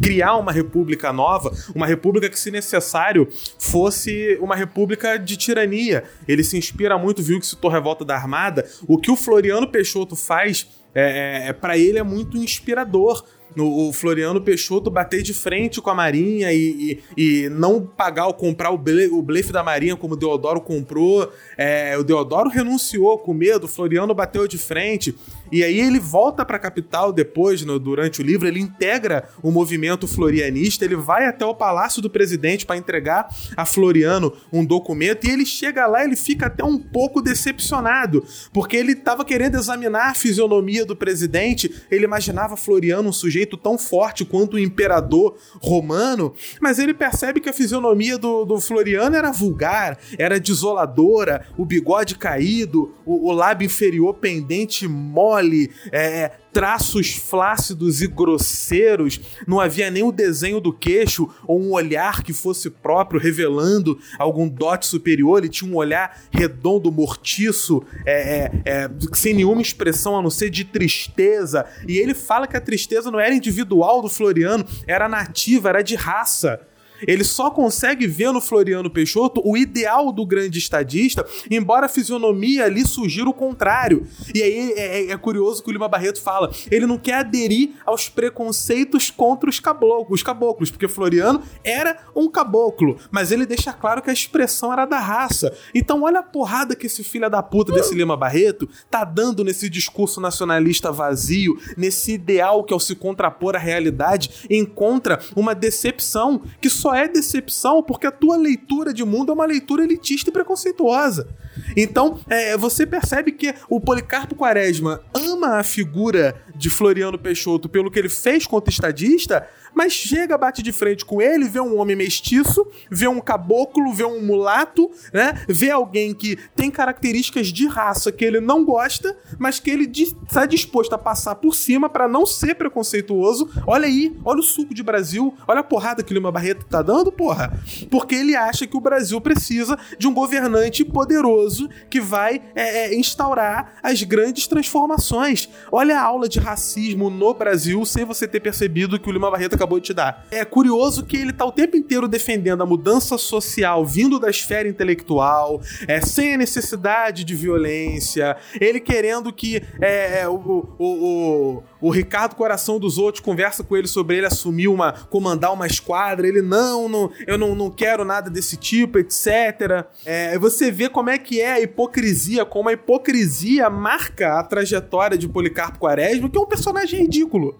[0.00, 6.04] criar uma república nova, uma república que, se necessário, fosse uma república de tirania.
[6.26, 8.66] Ele se inspira muito, viu que citou Revolta da Armada.
[8.88, 13.24] O que o Floriano Peixoto faz, é, é, é para ele, é muito inspirador
[13.54, 18.26] no, o Floriano Peixoto bater de frente com a Marinha e, e, e não pagar
[18.26, 21.30] ou comprar o, ble, o blefe da Marinha como o Deodoro comprou.
[21.56, 25.14] É, o Deodoro renunciou com medo, o Floriano bateu de frente.
[25.52, 29.50] E aí ele volta para a capital depois, no, durante o livro, ele integra o
[29.50, 35.26] movimento florianista, ele vai até o palácio do presidente para entregar a Floriano um documento
[35.26, 40.10] e ele chega lá, ele fica até um pouco decepcionado, porque ele estava querendo examinar
[40.10, 46.32] a fisionomia do presidente, ele imaginava Floriano um sujeito tão forte quanto o imperador romano,
[46.60, 52.16] mas ele percebe que a fisionomia do, do Floriano era vulgar, era desoladora, o bigode
[52.16, 59.60] caído, o, o lábio inferior pendente mole mole, é, é, traços flácidos e grosseiros, não
[59.60, 64.86] havia nem o desenho do queixo ou um olhar que fosse próprio, revelando algum dote
[64.86, 65.38] superior.
[65.38, 70.50] Ele tinha um olhar redondo, mortiço, é, é, é, sem nenhuma expressão a não ser
[70.50, 71.64] de tristeza.
[71.86, 75.94] E ele fala que a tristeza não era individual do Floriano, era nativa, era de
[75.94, 76.60] raça.
[77.06, 82.64] Ele só consegue ver no Floriano Peixoto o ideal do grande estadista, embora a fisionomia
[82.64, 84.06] ali sugira o contrário.
[84.34, 87.70] E aí é, é, é curioso que o Lima Barreto fala: ele não quer aderir
[87.84, 93.72] aos preconceitos contra os caboclos, os caboclos, porque Floriano era um caboclo, mas ele deixa
[93.72, 95.56] claro que a expressão era da raça.
[95.74, 99.68] Então, olha a porrada que esse filho da puta desse Lima Barreto tá dando nesse
[99.68, 106.70] discurso nacionalista vazio, nesse ideal que, ao se contrapor à realidade, encontra uma decepção que
[106.70, 110.32] só só é decepção porque a tua leitura de mundo é uma leitura elitista e
[110.32, 111.28] preconceituosa.
[111.76, 117.90] Então, é, você percebe que o Policarpo Quaresma ama a figura de Floriano Peixoto pelo
[117.90, 121.96] que ele fez contra estadista, mas chega, bate de frente com ele, vê um homem
[121.96, 125.44] mestiço, vê um caboclo, vê um mulato, né?
[125.48, 130.46] Vê alguém que tem características de raça que ele não gosta, mas que ele está
[130.46, 133.48] disposto a passar por cima para não ser preconceituoso.
[133.66, 137.12] Olha aí, olha o suco de Brasil, olha a porrada que Lima Barreto tá dando,
[137.12, 137.52] porra.
[137.90, 142.94] Porque ele acha que o Brasil precisa de um governante poderoso que vai é, é,
[142.94, 145.48] instaurar as grandes transformações.
[145.70, 149.56] Olha a aula de racismo no Brasil sem você ter percebido que o Lima Barreto
[149.60, 150.26] acabou de te dar.
[150.30, 154.68] É curioso que ele tá o tempo inteiro defendendo a mudança social vindo da esfera
[154.68, 160.34] intelectual, é, sem a necessidade de violência, ele querendo que é, é o,
[160.78, 165.52] o, o, o Ricardo Coração dos Outros conversa com ele sobre ele assumir uma, comandar
[165.52, 169.86] uma esquadra, ele não, não eu não, não quero nada desse tipo, etc.
[170.04, 175.18] É, você vê como é que é a hipocrisia, como a hipocrisia marca a trajetória
[175.18, 177.58] de Policarpo Quaresma, que é um personagem ridículo.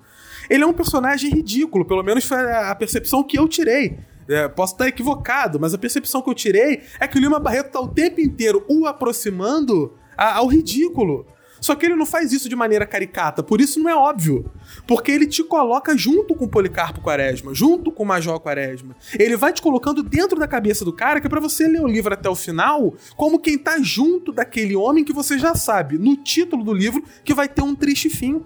[0.50, 3.98] Ele é um personagem ridículo, pelo menos foi a percepção que eu tirei.
[4.28, 7.66] É, posso estar equivocado, mas a percepção que eu tirei é que o Lima Barreto
[7.66, 11.26] está o tempo inteiro o aproximando ao ridículo.
[11.60, 14.50] Só que ele não faz isso de maneira caricata, por isso não é óbvio.
[14.86, 18.96] Porque ele te coloca junto com o Policarpo Quaresma, junto com o Major Quaresma.
[19.18, 21.86] Ele vai te colocando dentro da cabeça do cara, que é pra você ler o
[21.86, 26.16] livro até o final, como quem tá junto daquele homem que você já sabe, no
[26.16, 28.42] título do livro, que vai ter um triste fim.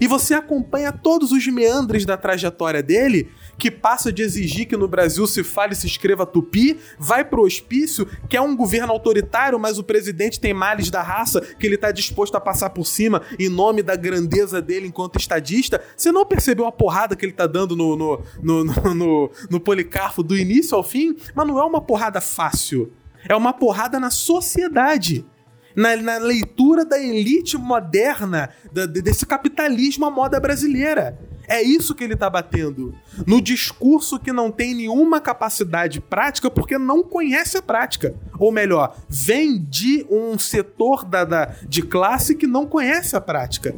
[0.00, 4.88] E você acompanha todos os meandres da trajetória dele, que passa de exigir que no
[4.88, 9.58] Brasil se fale e se escreva tupi, vai pro hospício, que é um governo autoritário,
[9.58, 13.22] mas o presidente tem males da raça que ele tá disposto a passar por cima
[13.38, 15.82] em nome da grandeza dele enquanto estadista.
[15.96, 19.60] Você não percebeu a porrada que ele tá dando no, no, no, no, no, no
[19.60, 21.16] Policarpo do início ao fim?
[21.34, 22.92] Mas não é uma porrada fácil.
[23.28, 25.26] É uma porrada na sociedade
[25.74, 31.18] na, na leitura da elite moderna, da, desse capitalismo à moda brasileira.
[31.50, 32.94] É isso que ele está batendo.
[33.26, 38.14] No discurso que não tem nenhuma capacidade prática porque não conhece a prática.
[38.38, 43.74] Ou melhor, vem de um setor da, da, de classe que não conhece a prática.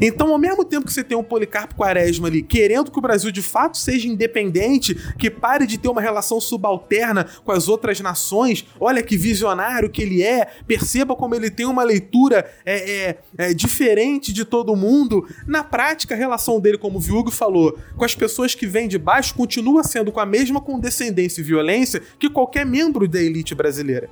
[0.00, 3.30] Então, ao mesmo tempo que você tem um Policarpo Quaresma ali querendo que o Brasil
[3.30, 8.66] de fato seja independente, que pare de ter uma relação subalterna com as outras nações,
[8.80, 13.54] olha que visionário que ele é, perceba como ele tem uma leitura é, é, é
[13.54, 15.26] diferente de todo mundo.
[15.46, 18.98] Na prática, a relação dele, como o Viúgo falou, com as pessoas que vêm de
[18.98, 24.08] baixo continua sendo com a mesma condescendência e violência que qualquer membro da elite brasileira.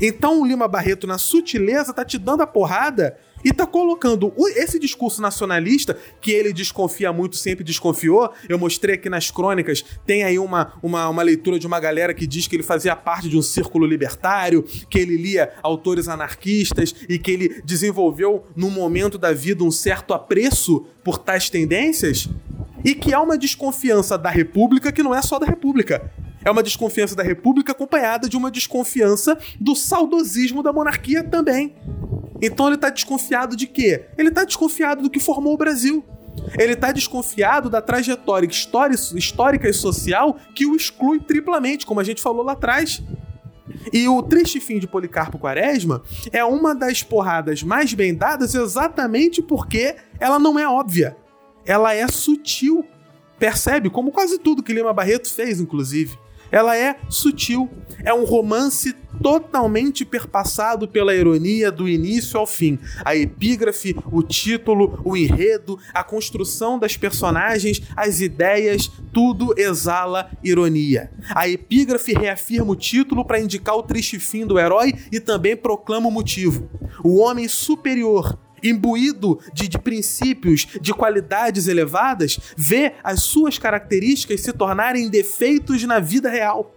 [0.00, 4.78] Então o Lima Barreto, na sutileza, tá te dando a porrada e tá colocando esse
[4.78, 8.32] discurso nacionalista, que ele desconfia muito, sempre desconfiou.
[8.48, 12.26] Eu mostrei aqui nas crônicas, tem aí uma, uma, uma leitura de uma galera que
[12.26, 17.18] diz que ele fazia parte de um círculo libertário, que ele lia autores anarquistas e
[17.18, 22.28] que ele desenvolveu, num momento da vida, um certo apreço por tais tendências.
[22.82, 26.10] E que há uma desconfiança da República que não é só da República.
[26.44, 31.74] É uma desconfiança da República acompanhada de uma desconfiança do saudosismo da monarquia também.
[32.40, 34.06] Então ele está desconfiado de quê?
[34.16, 36.04] Ele está desconfiado do que formou o Brasil.
[36.58, 42.22] Ele está desconfiado da trajetória histórica e social que o exclui triplamente, como a gente
[42.22, 43.02] falou lá atrás.
[43.92, 49.42] E o triste fim de Policarpo Quaresma é uma das porradas mais bem dadas exatamente
[49.42, 51.16] porque ela não é óbvia.
[51.64, 52.84] Ela é sutil.
[53.38, 53.88] Percebe?
[53.88, 56.18] Como quase tudo que Lima Barreto fez, inclusive.
[56.50, 57.68] Ela é sutil.
[58.02, 62.78] É um romance totalmente perpassado pela ironia do início ao fim.
[63.04, 71.10] A epígrafe, o título, o enredo, a construção das personagens, as ideias, tudo exala ironia.
[71.34, 76.08] A epígrafe reafirma o título para indicar o triste fim do herói e também proclama
[76.08, 76.70] o motivo.
[77.04, 84.52] O homem superior, imbuído de, de, princípios, de qualidades elevadas, vê as suas características se
[84.52, 86.74] tornarem defeitos na vida real,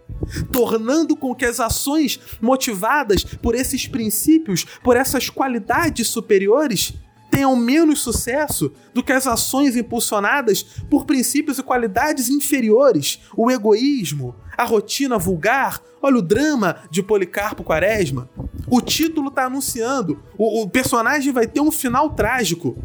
[0.52, 6.94] tornando com que as ações motivadas por esses princípios, por essas qualidades superiores,
[7.34, 14.36] tenham menos sucesso do que as ações impulsionadas por princípios e qualidades inferiores, o egoísmo,
[14.56, 18.30] a rotina vulgar, olha o drama de Policarpo Quaresma.
[18.70, 22.78] O título está anunciando, o, o personagem vai ter um final trágico,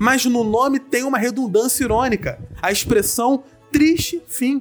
[0.00, 4.60] mas no nome tem uma redundância irônica, a expressão triste fim.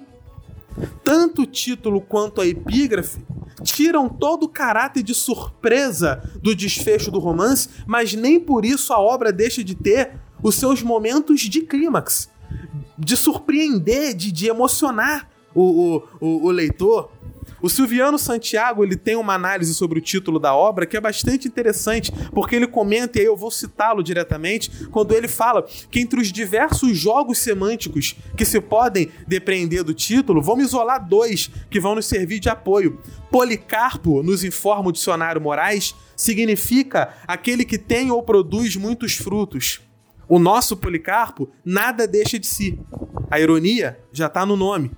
[1.04, 3.20] Tanto o título quanto a epígrafe
[3.64, 9.00] tiram todo o caráter de surpresa do desfecho do romance, mas nem por isso a
[9.00, 12.30] obra deixa de ter os seus momentos de clímax,
[12.98, 17.12] de surpreender, de, de emocionar o, o, o, o leitor.
[17.62, 21.48] O Silviano Santiago ele tem uma análise sobre o título da obra que é bastante
[21.48, 26.20] interessante, porque ele comenta, e aí eu vou citá-lo diretamente, quando ele fala que entre
[26.20, 31.96] os diversos jogos semânticos que se podem depreender do título, vamos isolar dois que vão
[31.96, 33.00] nos servir de apoio.
[33.30, 39.82] Policarpo, nos informa o dicionário Moraes, significa aquele que tem ou produz muitos frutos.
[40.28, 42.80] O nosso Policarpo nada deixa de si.
[43.30, 44.92] A ironia já está no nome.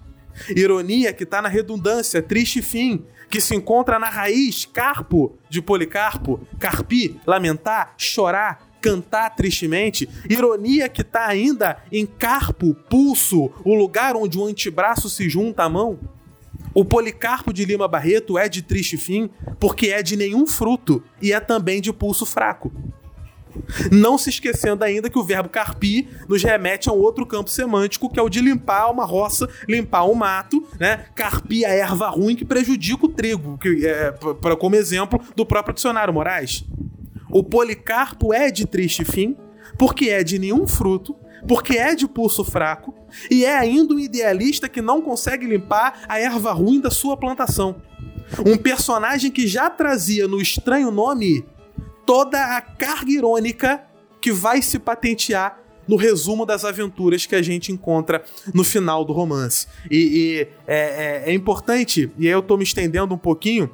[0.56, 6.40] Ironia que está na redundância, triste fim, que se encontra na raiz carpo de Policarpo,
[6.60, 10.08] carpi, lamentar, chorar, cantar tristemente.
[10.30, 15.70] Ironia que está ainda em carpo, pulso, o lugar onde o antebraço se junta à
[15.70, 16.00] mão.
[16.74, 19.30] O Policarpo de Lima Barreto é de triste fim
[19.60, 22.72] porque é de nenhum fruto e é também de pulso fraco.
[23.92, 28.10] Não se esquecendo ainda que o verbo carpir nos remete a um outro campo semântico,
[28.10, 31.06] que é o de limpar uma roça, limpar um mato, né?
[31.16, 35.74] Carpir a erva ruim que prejudica o trigo, que é, pra, como exemplo do próprio
[35.74, 36.66] dicionário Moraes.
[37.30, 39.36] O Policarpo é de triste fim,
[39.78, 41.16] porque é de nenhum fruto,
[41.48, 42.94] porque é de pulso fraco
[43.30, 47.82] e é ainda um idealista que não consegue limpar a erva ruim da sua plantação.
[48.46, 51.46] Um personagem que já trazia no estranho nome
[52.06, 53.84] toda a carga irônica
[54.22, 58.24] que vai se patentear no resumo das aventuras que a gente encontra
[58.54, 59.68] no final do romance.
[59.92, 63.70] E, e é, é, é, importante, e aí eu tô me estendendo um pouquinho,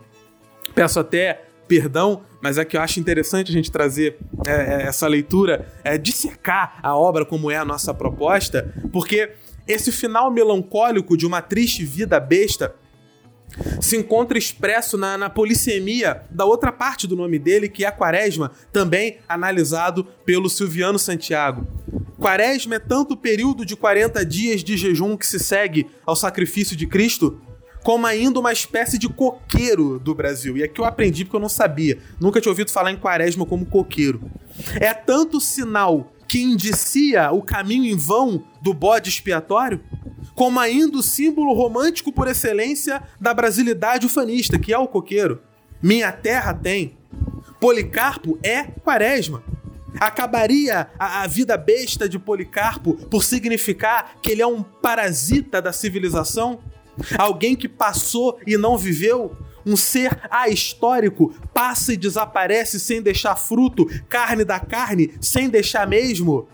[0.74, 5.08] peço até perdão, mas é que eu acho interessante a gente trazer é, é, essa
[5.08, 9.34] leitura, é, dissecar a obra como é a nossa proposta, porque
[9.68, 12.74] esse final melancólico de uma triste vida besta
[13.82, 17.91] se encontra expresso na, na polissemia da outra parte do nome dele, que é a
[17.91, 21.68] quaresma, também analisado pelo Silviano Santiago.
[22.20, 26.76] Quaresma é tanto o período de 40 dias de jejum que se segue ao sacrifício
[26.76, 27.41] de Cristo,
[27.84, 30.58] como ainda uma espécie de coqueiro do Brasil.
[30.58, 31.97] E aqui eu aprendi porque eu não sabia.
[32.20, 34.22] Nunca tinha ouvido falar em quaresma como coqueiro.
[34.80, 39.82] É tanto sinal que indicia o caminho em vão do bode expiatório,
[40.40, 45.42] como ainda o símbolo romântico por excelência da brasilidade ufanista, que é o coqueiro.
[45.84, 46.98] Minha terra tem.
[47.60, 49.44] Policarpo é quaresma.
[50.00, 55.74] Acabaria a, a, vida besta de Policarpo por significar que ele é um parasita da
[55.74, 56.62] civilização?
[57.18, 59.36] Alguém que passou e não viveu?
[59.66, 66.48] Um ser ahistórico passa e desaparece sem deixar fruto, carne da carne, sem deixar mesmo?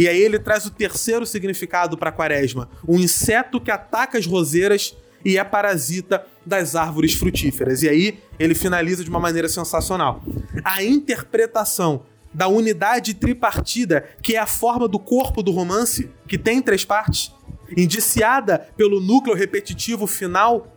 [0.00, 4.24] E aí ele traz o terceiro significado para a quaresma: um inseto que ataca as
[4.24, 7.82] roseiras e é parasita das árvores frutíferas.
[7.82, 10.24] E aí ele finaliza de uma maneira sensacional.
[10.64, 16.62] A interpretação da unidade tripartida, que é a forma do corpo do romance, que tem
[16.62, 17.34] três partes,
[17.76, 20.74] indiciada pelo núcleo repetitivo final,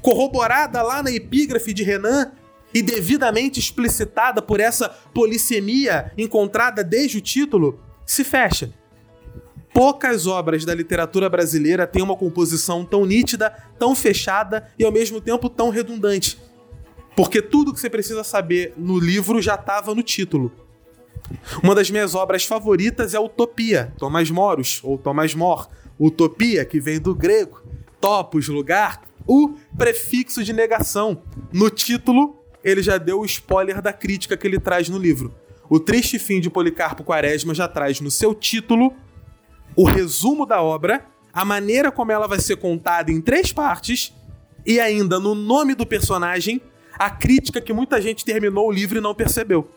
[0.00, 2.32] corroborada lá na epígrafe de Renan
[2.72, 7.78] e devidamente explicitada por essa polissemia encontrada desde o título,
[8.12, 8.72] se fecha.
[9.72, 15.20] Poucas obras da literatura brasileira têm uma composição tão nítida, tão fechada e ao mesmo
[15.20, 16.38] tempo tão redundante.
[17.16, 20.52] Porque tudo que você precisa saber no livro já estava no título.
[21.62, 27.00] Uma das minhas obras favoritas é Utopia, Tomás Moros, ou Tomás Mor, Utopia, que vem
[27.00, 27.62] do grego,
[28.00, 31.22] topos, lugar, o prefixo de negação.
[31.52, 35.34] No título, ele já deu o spoiler da crítica que ele traz no livro.
[35.68, 38.94] O Triste Fim de Policarpo Quaresma já traz no seu título
[39.74, 44.12] o resumo da obra, a maneira como ela vai ser contada em três partes
[44.66, 46.60] e ainda no nome do personagem,
[46.98, 49.68] a crítica que muita gente terminou o livro e não percebeu.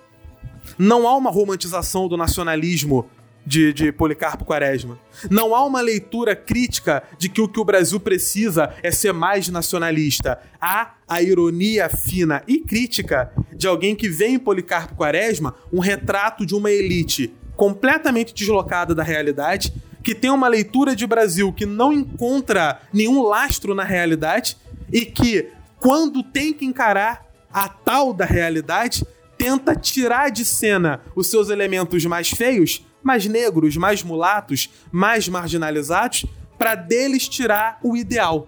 [0.77, 3.09] Não há uma romantização do nacionalismo
[3.45, 4.99] de, de Policarpo Quaresma.
[5.29, 9.47] Não há uma leitura crítica de que o que o Brasil precisa é ser mais
[9.49, 10.39] nacionalista.
[10.59, 16.45] Há a ironia fina e crítica de alguém que vê em Policarpo Quaresma um retrato
[16.45, 19.73] de uma elite completamente deslocada da realidade,
[20.03, 24.57] que tem uma leitura de Brasil que não encontra nenhum lastro na realidade
[24.91, 29.05] e que, quando tem que encarar a tal da realidade,
[29.37, 36.25] tenta tirar de cena os seus elementos mais feios mais negros, mais mulatos, mais marginalizados,
[36.57, 38.47] para deles tirar o ideal.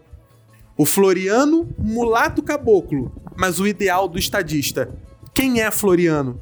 [0.75, 4.89] O Floriano, mulato caboclo, mas o ideal do estadista.
[5.31, 6.41] Quem é Floriano?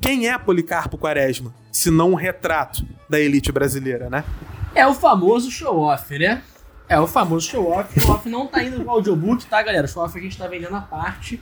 [0.00, 1.52] Quem é Policarpo Quaresma?
[1.72, 4.24] Se não um retrato da elite brasileira, né?
[4.72, 6.44] É o famoso show-off, né?
[6.88, 7.98] É o famoso show-off.
[7.98, 9.88] Show-off não tá indo no audiobook, tá, galera?
[9.88, 11.40] Show-off a gente tá vendendo a parte.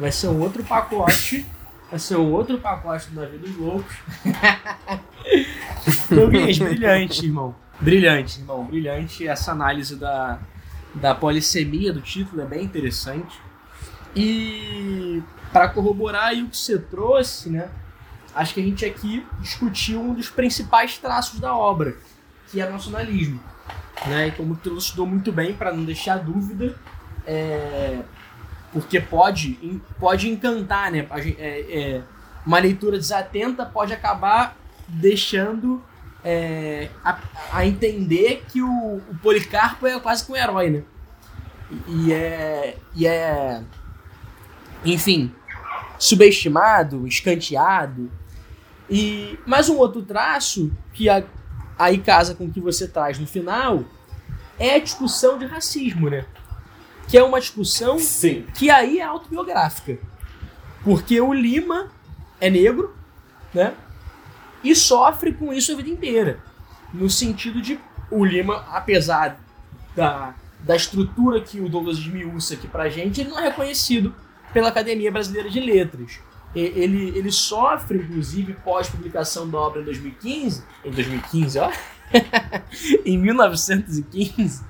[0.00, 1.44] Vai ser um outro pacote.
[1.90, 3.94] Vai ser um outro pacote do Navio dos Loucos.
[6.10, 7.54] Douglas, brilhante, irmão.
[7.80, 8.64] Brilhante, irmão.
[8.64, 9.26] Brilhante.
[9.26, 10.38] Essa análise da,
[10.94, 13.40] da polissemia do título é bem interessante.
[14.14, 17.68] E para corroborar o que você trouxe, né?
[18.34, 21.96] Acho que a gente aqui discutiu um dos principais traços da obra,
[22.48, 23.40] que é nacionalismo.
[24.06, 24.28] Né?
[24.28, 26.76] E como tu elucidou muito bem, para não deixar dúvida,
[27.26, 28.00] é,
[28.72, 29.58] porque pode,
[29.98, 31.06] pode encantar, né?
[31.38, 32.02] É, é,
[32.46, 34.56] uma leitura desatenta pode acabar
[34.88, 35.82] deixando
[36.24, 37.18] é, a,
[37.52, 40.82] a, entender que o, o, Policarpo é quase que um herói, né?
[41.86, 43.62] E, é, e é,
[44.84, 45.32] enfim,
[45.98, 48.10] subestimado, escanteado.
[48.90, 51.22] E mais um outro traço que a,
[51.78, 53.84] aí casa com o que você traz no final
[54.58, 56.24] é a discussão de racismo, né?
[57.06, 58.44] Que é uma discussão Sim.
[58.54, 59.98] que aí é autobiográfica.
[60.82, 61.88] Porque o Lima
[62.40, 62.94] é negro,
[63.52, 63.74] né?
[64.62, 66.40] E sofre com isso a vida inteira.
[66.92, 67.78] No sentido de
[68.10, 69.38] o Lima, apesar
[69.94, 74.14] da, da estrutura que o Douglas esmiuça aqui pra gente, ele não é reconhecido
[74.52, 76.20] pela Academia Brasileira de Letras.
[76.54, 81.70] Ele, ele sofre, inclusive, pós-publicação da obra em 2015, em 2015, ó,
[83.04, 84.64] em 1915,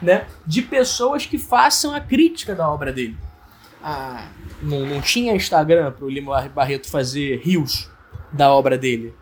[0.00, 3.16] né, de pessoas que façam a crítica da obra dele.
[3.82, 4.28] Ah,
[4.62, 7.90] não, não tinha Instagram para o Lima Barreto fazer rios
[8.32, 9.12] da obra dele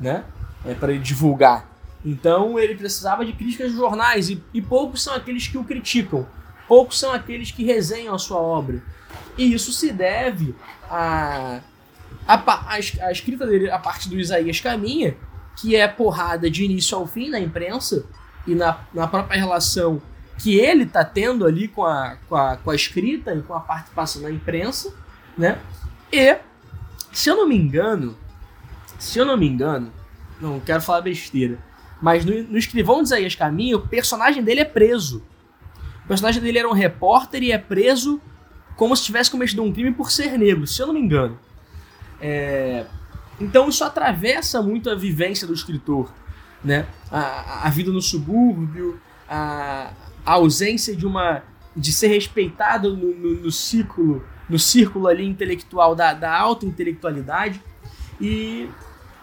[0.00, 0.24] né?
[0.64, 1.68] É, para ele divulgar.
[2.04, 6.26] Então ele precisava de críticas de jornais e, e poucos são aqueles que o criticam,
[6.66, 8.82] poucos são aqueles que resenham a sua obra.
[9.36, 10.54] E isso se deve
[10.88, 11.60] a,
[12.26, 15.16] a, a, a escrita dele, a parte do Isaías Caminha,
[15.56, 18.04] que é porrada de início ao fim na imprensa
[18.46, 20.00] e na, na própria relação
[20.38, 23.60] que ele tá tendo ali com a, com a, com a escrita e com a
[23.60, 24.92] participação na imprensa,
[25.36, 25.58] né?
[26.10, 26.38] E,
[27.12, 28.16] se eu não me engano,
[29.00, 29.90] se eu não me engano,
[30.40, 31.58] não quero falar besteira,
[32.00, 35.24] mas no, no Escrivão de Isaías Caminho, o personagem dele é preso.
[36.04, 38.20] O personagem dele era um repórter e é preso
[38.76, 41.38] como se tivesse cometido um crime por ser negro, se eu não me engano.
[42.20, 42.84] É...
[43.40, 46.12] Então isso atravessa muito a vivência do escritor,
[46.62, 46.86] né?
[47.10, 49.92] A, a vida no subúrbio, a,
[50.24, 51.42] a ausência de uma
[51.74, 57.62] de ser respeitado no, no, no círculo no círculo ali intelectual da, da alta intelectualidade
[58.20, 58.68] e,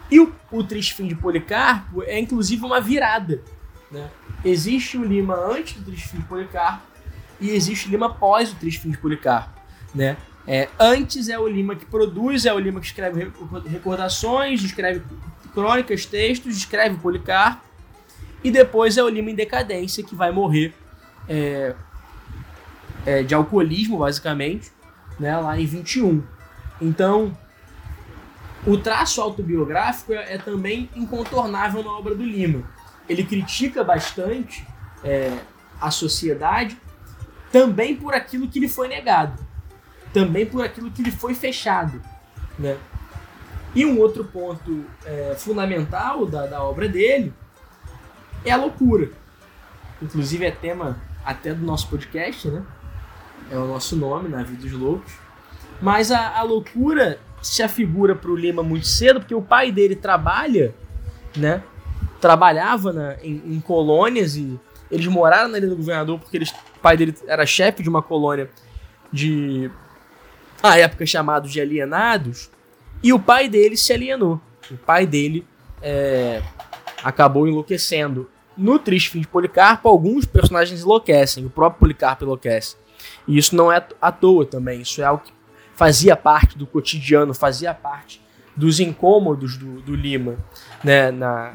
[0.09, 3.41] e o, o Triste Fim de Policarpo é inclusive uma virada
[3.91, 4.09] né?
[4.43, 6.83] existe o Lima antes do Triste Fim de Policarpo
[7.39, 9.57] e existe o Lima após o Triste Fim de Policarpo
[9.93, 10.17] né?
[10.47, 13.29] É, antes é o Lima que produz, é o Lima que escreve
[13.67, 15.03] recordações, escreve
[15.53, 17.61] crônicas, textos, escreve Policarpo,
[18.41, 20.73] e depois é o Lima em decadência que vai morrer
[21.27, 21.75] é,
[23.05, 24.71] é, de alcoolismo, basicamente,
[25.19, 26.23] né, lá em 21.
[26.79, 27.37] Então,
[28.67, 32.69] o traço autobiográfico é, é, também incontornável na obra do Lima.
[33.07, 34.67] Ele critica bastante
[35.01, 35.31] é,
[35.79, 36.77] a sociedade,
[37.49, 39.41] também por aquilo que lhe foi negado,
[40.13, 42.01] também por aquilo que lhe foi fechado.
[42.59, 42.77] Né?
[43.73, 47.33] E um outro ponto é, fundamental da, da obra dele
[48.43, 49.11] é a loucura.
[50.01, 52.63] Inclusive é tema até do nosso podcast, né?
[53.49, 55.13] É o nosso nome, Na Vida dos Loucos.
[55.81, 59.95] Mas a, a loucura se afigura para o Lima muito cedo, porque o pai dele
[59.95, 60.73] trabalha,
[61.35, 61.63] né?
[62.19, 66.79] Trabalhava na, em, em colônias e eles moraram na Ilha do Governador porque eles, o
[66.81, 68.49] pai dele era chefe de uma colônia
[69.11, 69.69] de
[70.61, 72.49] a época chamado de alienados
[73.03, 74.41] e o pai dele se alienou.
[74.71, 75.45] O pai dele
[75.81, 76.41] é,
[77.03, 78.29] acabou enlouquecendo.
[78.57, 82.75] No Triste Fim de Policarpo, alguns personagens enlouquecem, o próprio Policarpo enlouquece.
[83.27, 85.31] E isso não é à toa também, isso é algo que
[85.77, 88.21] fazia parte do cotidiano, fazia parte
[88.55, 90.35] dos incômodos do, do Lima.
[90.83, 91.11] Né?
[91.11, 91.53] Na,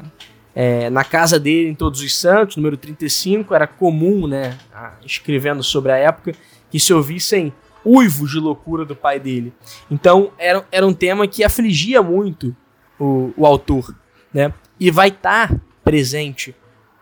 [0.55, 4.57] é, na casa dele, em Todos os Santos, número 35, era comum, né,
[5.05, 6.33] escrevendo sobre a época,
[6.71, 7.53] que se ouvissem
[7.85, 9.53] uivos de loucura do pai dele.
[9.91, 12.55] Então era, era um tema que afligia muito
[12.97, 13.95] o, o autor.
[14.33, 14.51] Né?
[14.79, 15.53] e vai estar
[15.83, 16.55] presente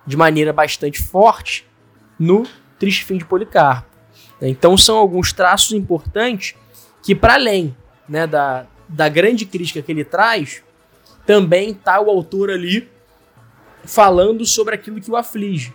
[0.05, 1.65] de maneira bastante forte
[2.19, 2.43] no
[2.77, 3.89] Triste Fim de Policarpo.
[4.41, 6.55] Então são alguns traços importantes
[7.01, 7.75] que, para além
[8.07, 10.63] né, da, da grande crítica que ele traz,
[11.25, 12.89] também está o autor ali
[13.83, 15.73] falando sobre aquilo que o aflige.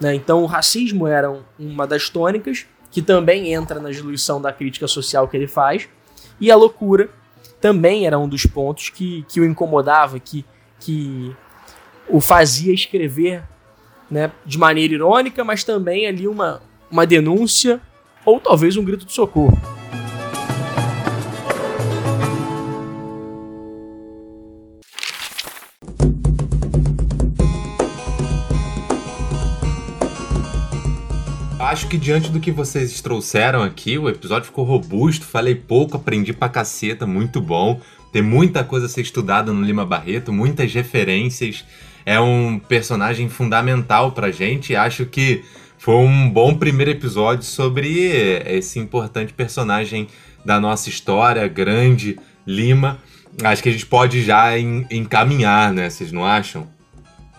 [0.00, 0.14] Né?
[0.14, 5.28] Então o racismo era uma das tônicas, que também entra na diluição da crítica social
[5.28, 5.88] que ele faz,
[6.40, 7.08] e a loucura
[7.60, 10.44] também era um dos pontos que, que o incomodava, que
[10.80, 11.36] que
[12.08, 13.44] o fazia escrever
[14.10, 16.60] né, de maneira irônica, mas também ali uma,
[16.90, 17.80] uma denúncia
[18.24, 19.56] ou talvez um grito de socorro.
[31.90, 36.48] Que diante do que vocês trouxeram aqui, o episódio ficou robusto, falei pouco, aprendi pra
[36.48, 37.80] caceta, muito bom.
[38.12, 41.64] Tem muita coisa a ser estudada no Lima Barreto, muitas referências.
[42.06, 44.76] É um personagem fundamental pra gente.
[44.76, 45.42] Acho que
[45.78, 48.06] foi um bom primeiro episódio sobre
[48.46, 50.06] esse importante personagem
[50.44, 52.16] da nossa história, grande
[52.46, 52.98] Lima.
[53.42, 55.90] Acho que a gente pode já encaminhar, né?
[55.90, 56.68] Vocês não acham?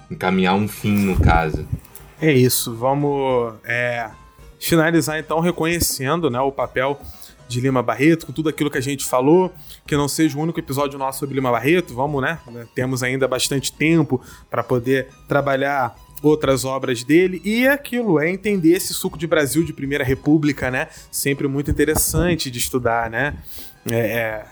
[0.09, 1.65] Encaminhar um fim, no caso.
[2.21, 2.75] É isso.
[2.75, 4.09] Vamos é,
[4.61, 6.99] finalizar então reconhecendo né, o papel
[7.47, 9.53] de Lima Barreto, com tudo aquilo que a gente falou,
[9.85, 12.39] que não seja o único episódio nosso sobre Lima Barreto, vamos, né?
[12.73, 15.93] Temos ainda bastante tempo para poder trabalhar
[16.23, 20.87] outras obras dele e aquilo é entender esse suco de Brasil de Primeira República, né?
[21.11, 23.35] Sempre muito interessante de estudar, né?
[23.89, 24.45] É, é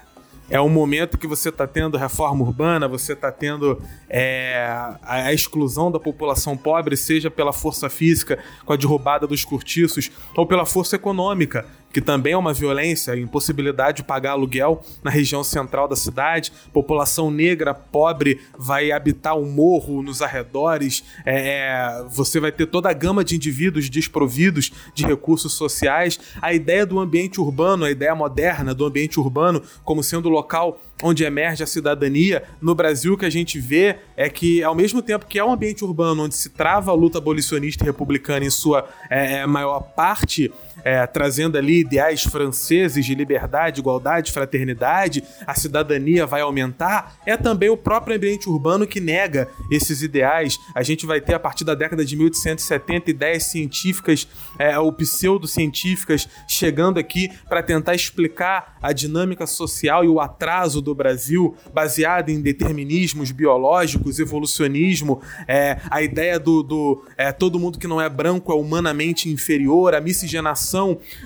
[0.49, 4.65] é um momento que você está tendo reforma urbana, você está tendo é,
[5.03, 10.45] a, exclusão da população pobre, seja pela força física, com a derrubada dos cortiços, ou
[10.45, 15.87] pela força econômica, que também é uma violência, impossibilidade de pagar aluguel na região central
[15.87, 22.39] da cidade, população negra pobre vai habitar o um morro nos arredores, é, é, você
[22.39, 26.19] vai ter toda a gama de indivíduos desprovidos de recursos sociais.
[26.41, 31.23] A ideia do ambiente urbano, a ideia moderna do ambiente urbano como sendo local onde
[31.23, 35.25] emerge a cidadania, no Brasil o que a gente vê é que, ao mesmo tempo
[35.25, 38.87] que é um ambiente urbano onde se trava a luta abolicionista e republicana em sua
[39.09, 40.51] é, maior parte,
[40.83, 47.69] é, trazendo ali ideais franceses de liberdade, igualdade, fraternidade, a cidadania vai aumentar, é também
[47.69, 50.57] o próprio ambiente urbano que nega esses ideais.
[50.73, 54.27] A gente vai ter, a partir da década de 1870, ideias científicas
[54.57, 60.95] é, ou pseudocientíficas chegando aqui para tentar explicar a dinâmica social e o atraso do
[60.95, 67.87] Brasil, baseada em determinismos biológicos, evolucionismo, é, a ideia do, do é, todo mundo que
[67.87, 70.68] não é branco é humanamente inferior, a miscigenação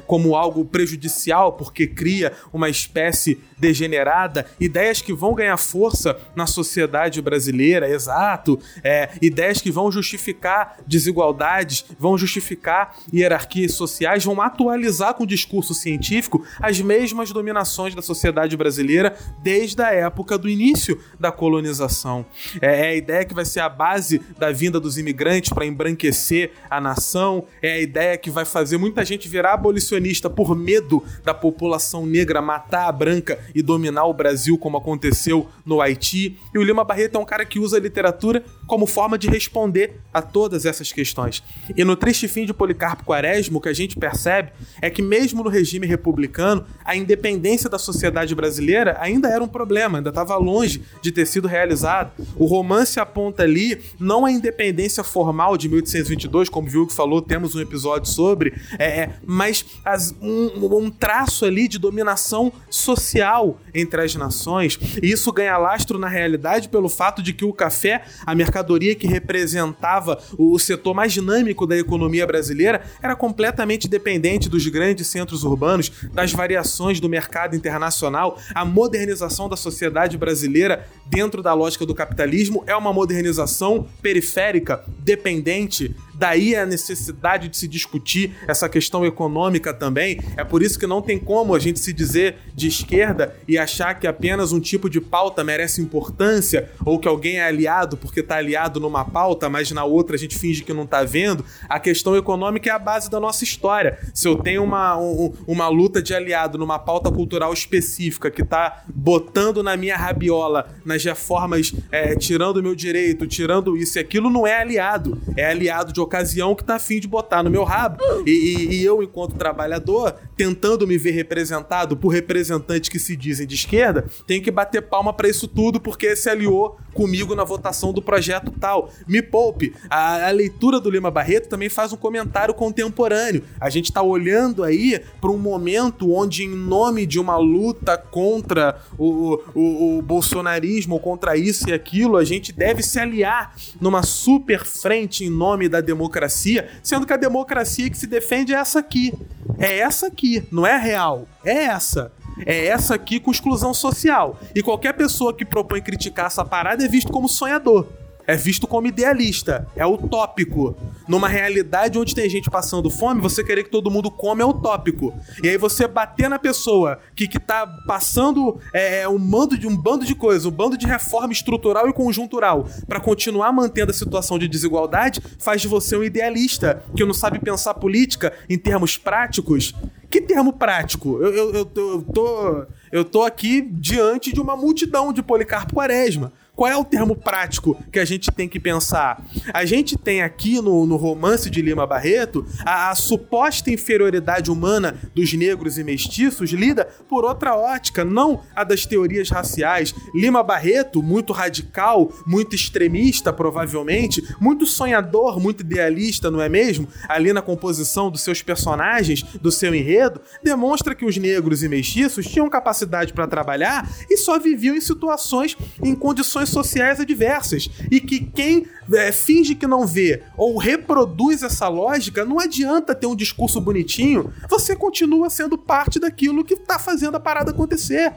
[0.06, 7.22] como algo prejudicial porque cria uma espécie degenerada, ideias que vão ganhar força na sociedade
[7.22, 15.24] brasileira, exato, é, ideias que vão justificar desigualdades, vão justificar hierarquias sociais, vão atualizar com
[15.24, 21.32] o discurso científico as mesmas dominações da sociedade brasileira desde a época do início da
[21.32, 22.26] colonização.
[22.62, 26.52] É, é a ideia que vai ser a base da vinda dos imigrantes para embranquecer
[26.70, 31.34] a nação, é a ideia que vai fazer muita gente virar abolicionista por medo da
[31.34, 36.38] população negra matar a branca e dominar o Brasil, como aconteceu no Haiti.
[36.54, 40.00] E o Lima Barreto é um cara que usa a literatura como forma de responder
[40.14, 41.44] a todas essas questões.
[41.76, 45.44] E no Triste Fim de Policarpo Quaresma, o que a gente percebe é que, mesmo
[45.44, 50.84] no regime republicano, a independência da sociedade brasileira ainda era um problema, ainda estava longe
[51.02, 52.12] de ter sido realizado.
[52.36, 57.56] O romance aponta ali não a independência formal de 1822, como o que falou, temos
[57.56, 64.02] um episódio sobre, é, é mas as, um, um traço ali de dominação social entre
[64.02, 64.78] as nações.
[65.02, 69.08] E isso ganha lastro na realidade pelo fato de que o café, a mercadoria que
[69.08, 75.92] representava o setor mais dinâmico da economia brasileira, era completamente dependente dos grandes centros urbanos,
[76.14, 78.38] das variações do mercado internacional.
[78.54, 85.96] A modernização da sociedade brasileira dentro da lógica do capitalismo é uma modernização periférica, dependente
[86.14, 90.20] Daí a necessidade de se discutir essa questão econômica também.
[90.38, 93.94] É por isso que não tem como a gente se dizer de esquerda e achar
[94.00, 98.38] que apenas um tipo de pauta merece importância ou que alguém é aliado porque está
[98.38, 101.46] aliado numa pauta, mas na outra a gente finge que não está vendo.
[101.68, 103.98] A questão econômica é a base da nossa história.
[104.14, 108.84] Se eu tenho uma, um, uma luta de aliado numa pauta cultural específica que está
[108.94, 114.30] botando na minha rabiola nas reformas, é, tirando o meu direito, tirando isso e aquilo,
[114.30, 115.22] não é aliado.
[115.36, 117.98] É aliado de ocasião que tá afim de botar no meu rabo.
[118.26, 123.46] E, e, e eu, enquanto trabalhador, tentando me ver representado por representantes que se dizem
[123.46, 127.92] de esquerda, tenho que bater palma para isso tudo porque se aliou comigo na votação
[127.92, 128.90] do projeto tal.
[129.08, 129.74] Me poupe.
[129.90, 133.44] A, a leitura do Lima Barreto também faz um comentário contemporâneo.
[133.60, 138.80] A gente está olhando aí para um momento onde, em nome de uma luta contra
[138.98, 144.64] o, o, o bolsonarismo, contra isso e aquilo, a gente deve se aliar numa super
[144.66, 149.14] frente em nome da democracia, sendo que a democracia que se defende é essa aqui.
[149.58, 151.28] É essa aqui, não é real.
[151.44, 152.12] É essa
[152.46, 154.40] é essa aqui com exclusão social.
[154.56, 157.88] E qualquer pessoa que propõe criticar essa parada é visto como sonhador.
[158.26, 160.76] É visto como idealista, é utópico.
[161.08, 165.14] Numa realidade onde tem gente passando fome, você querer que todo mundo come é utópico.
[165.42, 169.68] E aí você bater na pessoa que, que tá passando é, é um, bando de,
[169.68, 173.94] um bando de coisas, um bando de reforma estrutural e conjuntural para continuar mantendo a
[173.94, 178.98] situação de desigualdade, faz de você um idealista que não sabe pensar política em termos
[178.98, 179.74] práticos
[180.14, 181.18] que termo prático?
[181.20, 185.74] Eu, eu, eu, tô, eu, tô, eu tô aqui diante de uma multidão de Policarpo
[185.74, 186.32] Quaresma.
[186.56, 189.26] Qual é o termo prático que a gente tem que pensar?
[189.52, 194.96] A gente tem aqui no, no romance de Lima Barreto a, a, suposta inferioridade humana
[195.16, 199.96] dos negros e mestiços lida por outra ótica, não a das teorias raciais.
[200.14, 206.88] Lima Barreto, muito radical, muito extremista, provavelmente, muito sonhador, muito idealista, não é mesmo?
[207.10, 212.28] Ali na composição dos seus personagens, do seu enredo, demonstra que os negros e mestiços
[212.28, 217.70] tinham capacidade para trabalhar e só viviam em situações, em condições sociais adversas.
[217.92, 223.08] E que quem é, finge que não vê ou reproduz essa lógica, não adianta ter
[223.08, 228.14] um discurso bonitinho, você continua sendo parte daquilo que está fazendo a parada acontecer.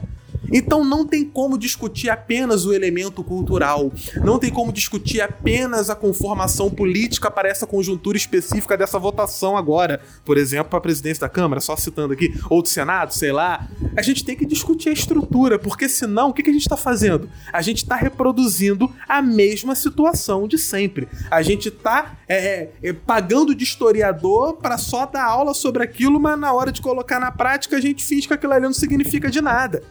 [0.51, 3.91] Então não tem como discutir apenas o elemento cultural,
[4.23, 10.01] não tem como discutir apenas a conformação política para essa conjuntura específica dessa votação agora,
[10.23, 13.67] por exemplo, para a presidência da Câmara, só citando aqui, ou do Senado, sei lá.
[13.95, 17.29] A gente tem que discutir a estrutura, porque senão o que, a gente está fazendo?
[17.51, 21.07] A gente está reproduzindo a mesma situação de sempre.
[21.29, 26.19] A gente está é, é, é, pagando de historiador para só dar aula sobre aquilo,
[26.19, 29.29] mas na hora de colocar na prática a gente finge que aquilo ali não significa
[29.29, 29.83] de nada.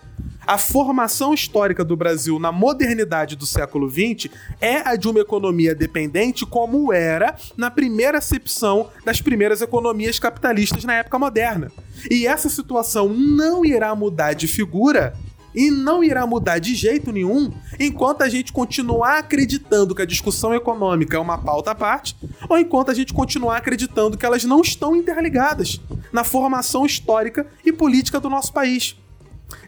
[0.47, 5.75] A formação histórica do Brasil na modernidade do século XX é a de uma economia
[5.75, 11.73] dependente, como era na primeira acepção das primeiras economias capitalistas na época moderna.
[12.09, 15.15] E essa situação não irá mudar de figura
[15.53, 17.51] e não irá mudar de jeito nenhum
[17.81, 22.15] enquanto a gente continuar acreditando que a discussão econômica é uma pauta à parte,
[22.49, 25.81] ou enquanto a gente continuar acreditando que elas não estão interligadas
[26.13, 28.97] na formação histórica e política do nosso país.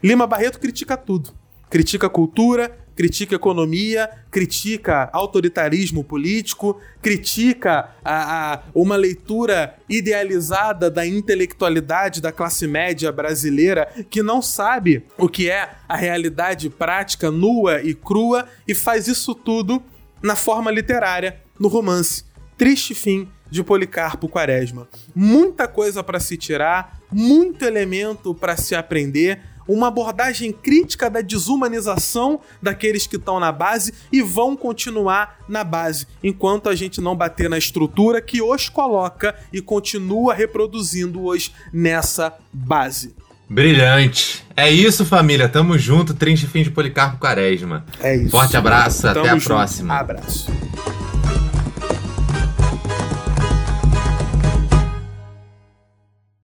[0.03, 1.31] Lima Barreto critica tudo.
[1.69, 12.19] Critica cultura, critica economia, critica autoritarismo político, critica a, a, uma leitura idealizada da intelectualidade
[12.19, 17.93] da classe média brasileira que não sabe o que é a realidade prática, nua e
[17.93, 19.81] crua, e faz isso tudo
[20.21, 22.25] na forma literária, no romance.
[22.57, 24.87] Triste fim de Policarpo Quaresma.
[25.15, 32.41] Muita coisa para se tirar, muito elemento para se aprender, uma abordagem crítica da desumanização
[32.61, 37.49] daqueles que estão na base e vão continuar na base, enquanto a gente não bater
[37.49, 43.15] na estrutura que os coloca e continua reproduzindo-os nessa base.
[43.47, 44.45] Brilhante.
[44.55, 45.49] É isso, família.
[45.49, 46.13] Tamo junto.
[46.13, 47.83] Trinche fim de Policarpo Quaresma.
[47.99, 48.29] É isso.
[48.29, 49.01] Forte abraço.
[49.01, 49.45] Tamo até a junto.
[49.45, 49.95] próxima.
[49.95, 50.51] Abraço.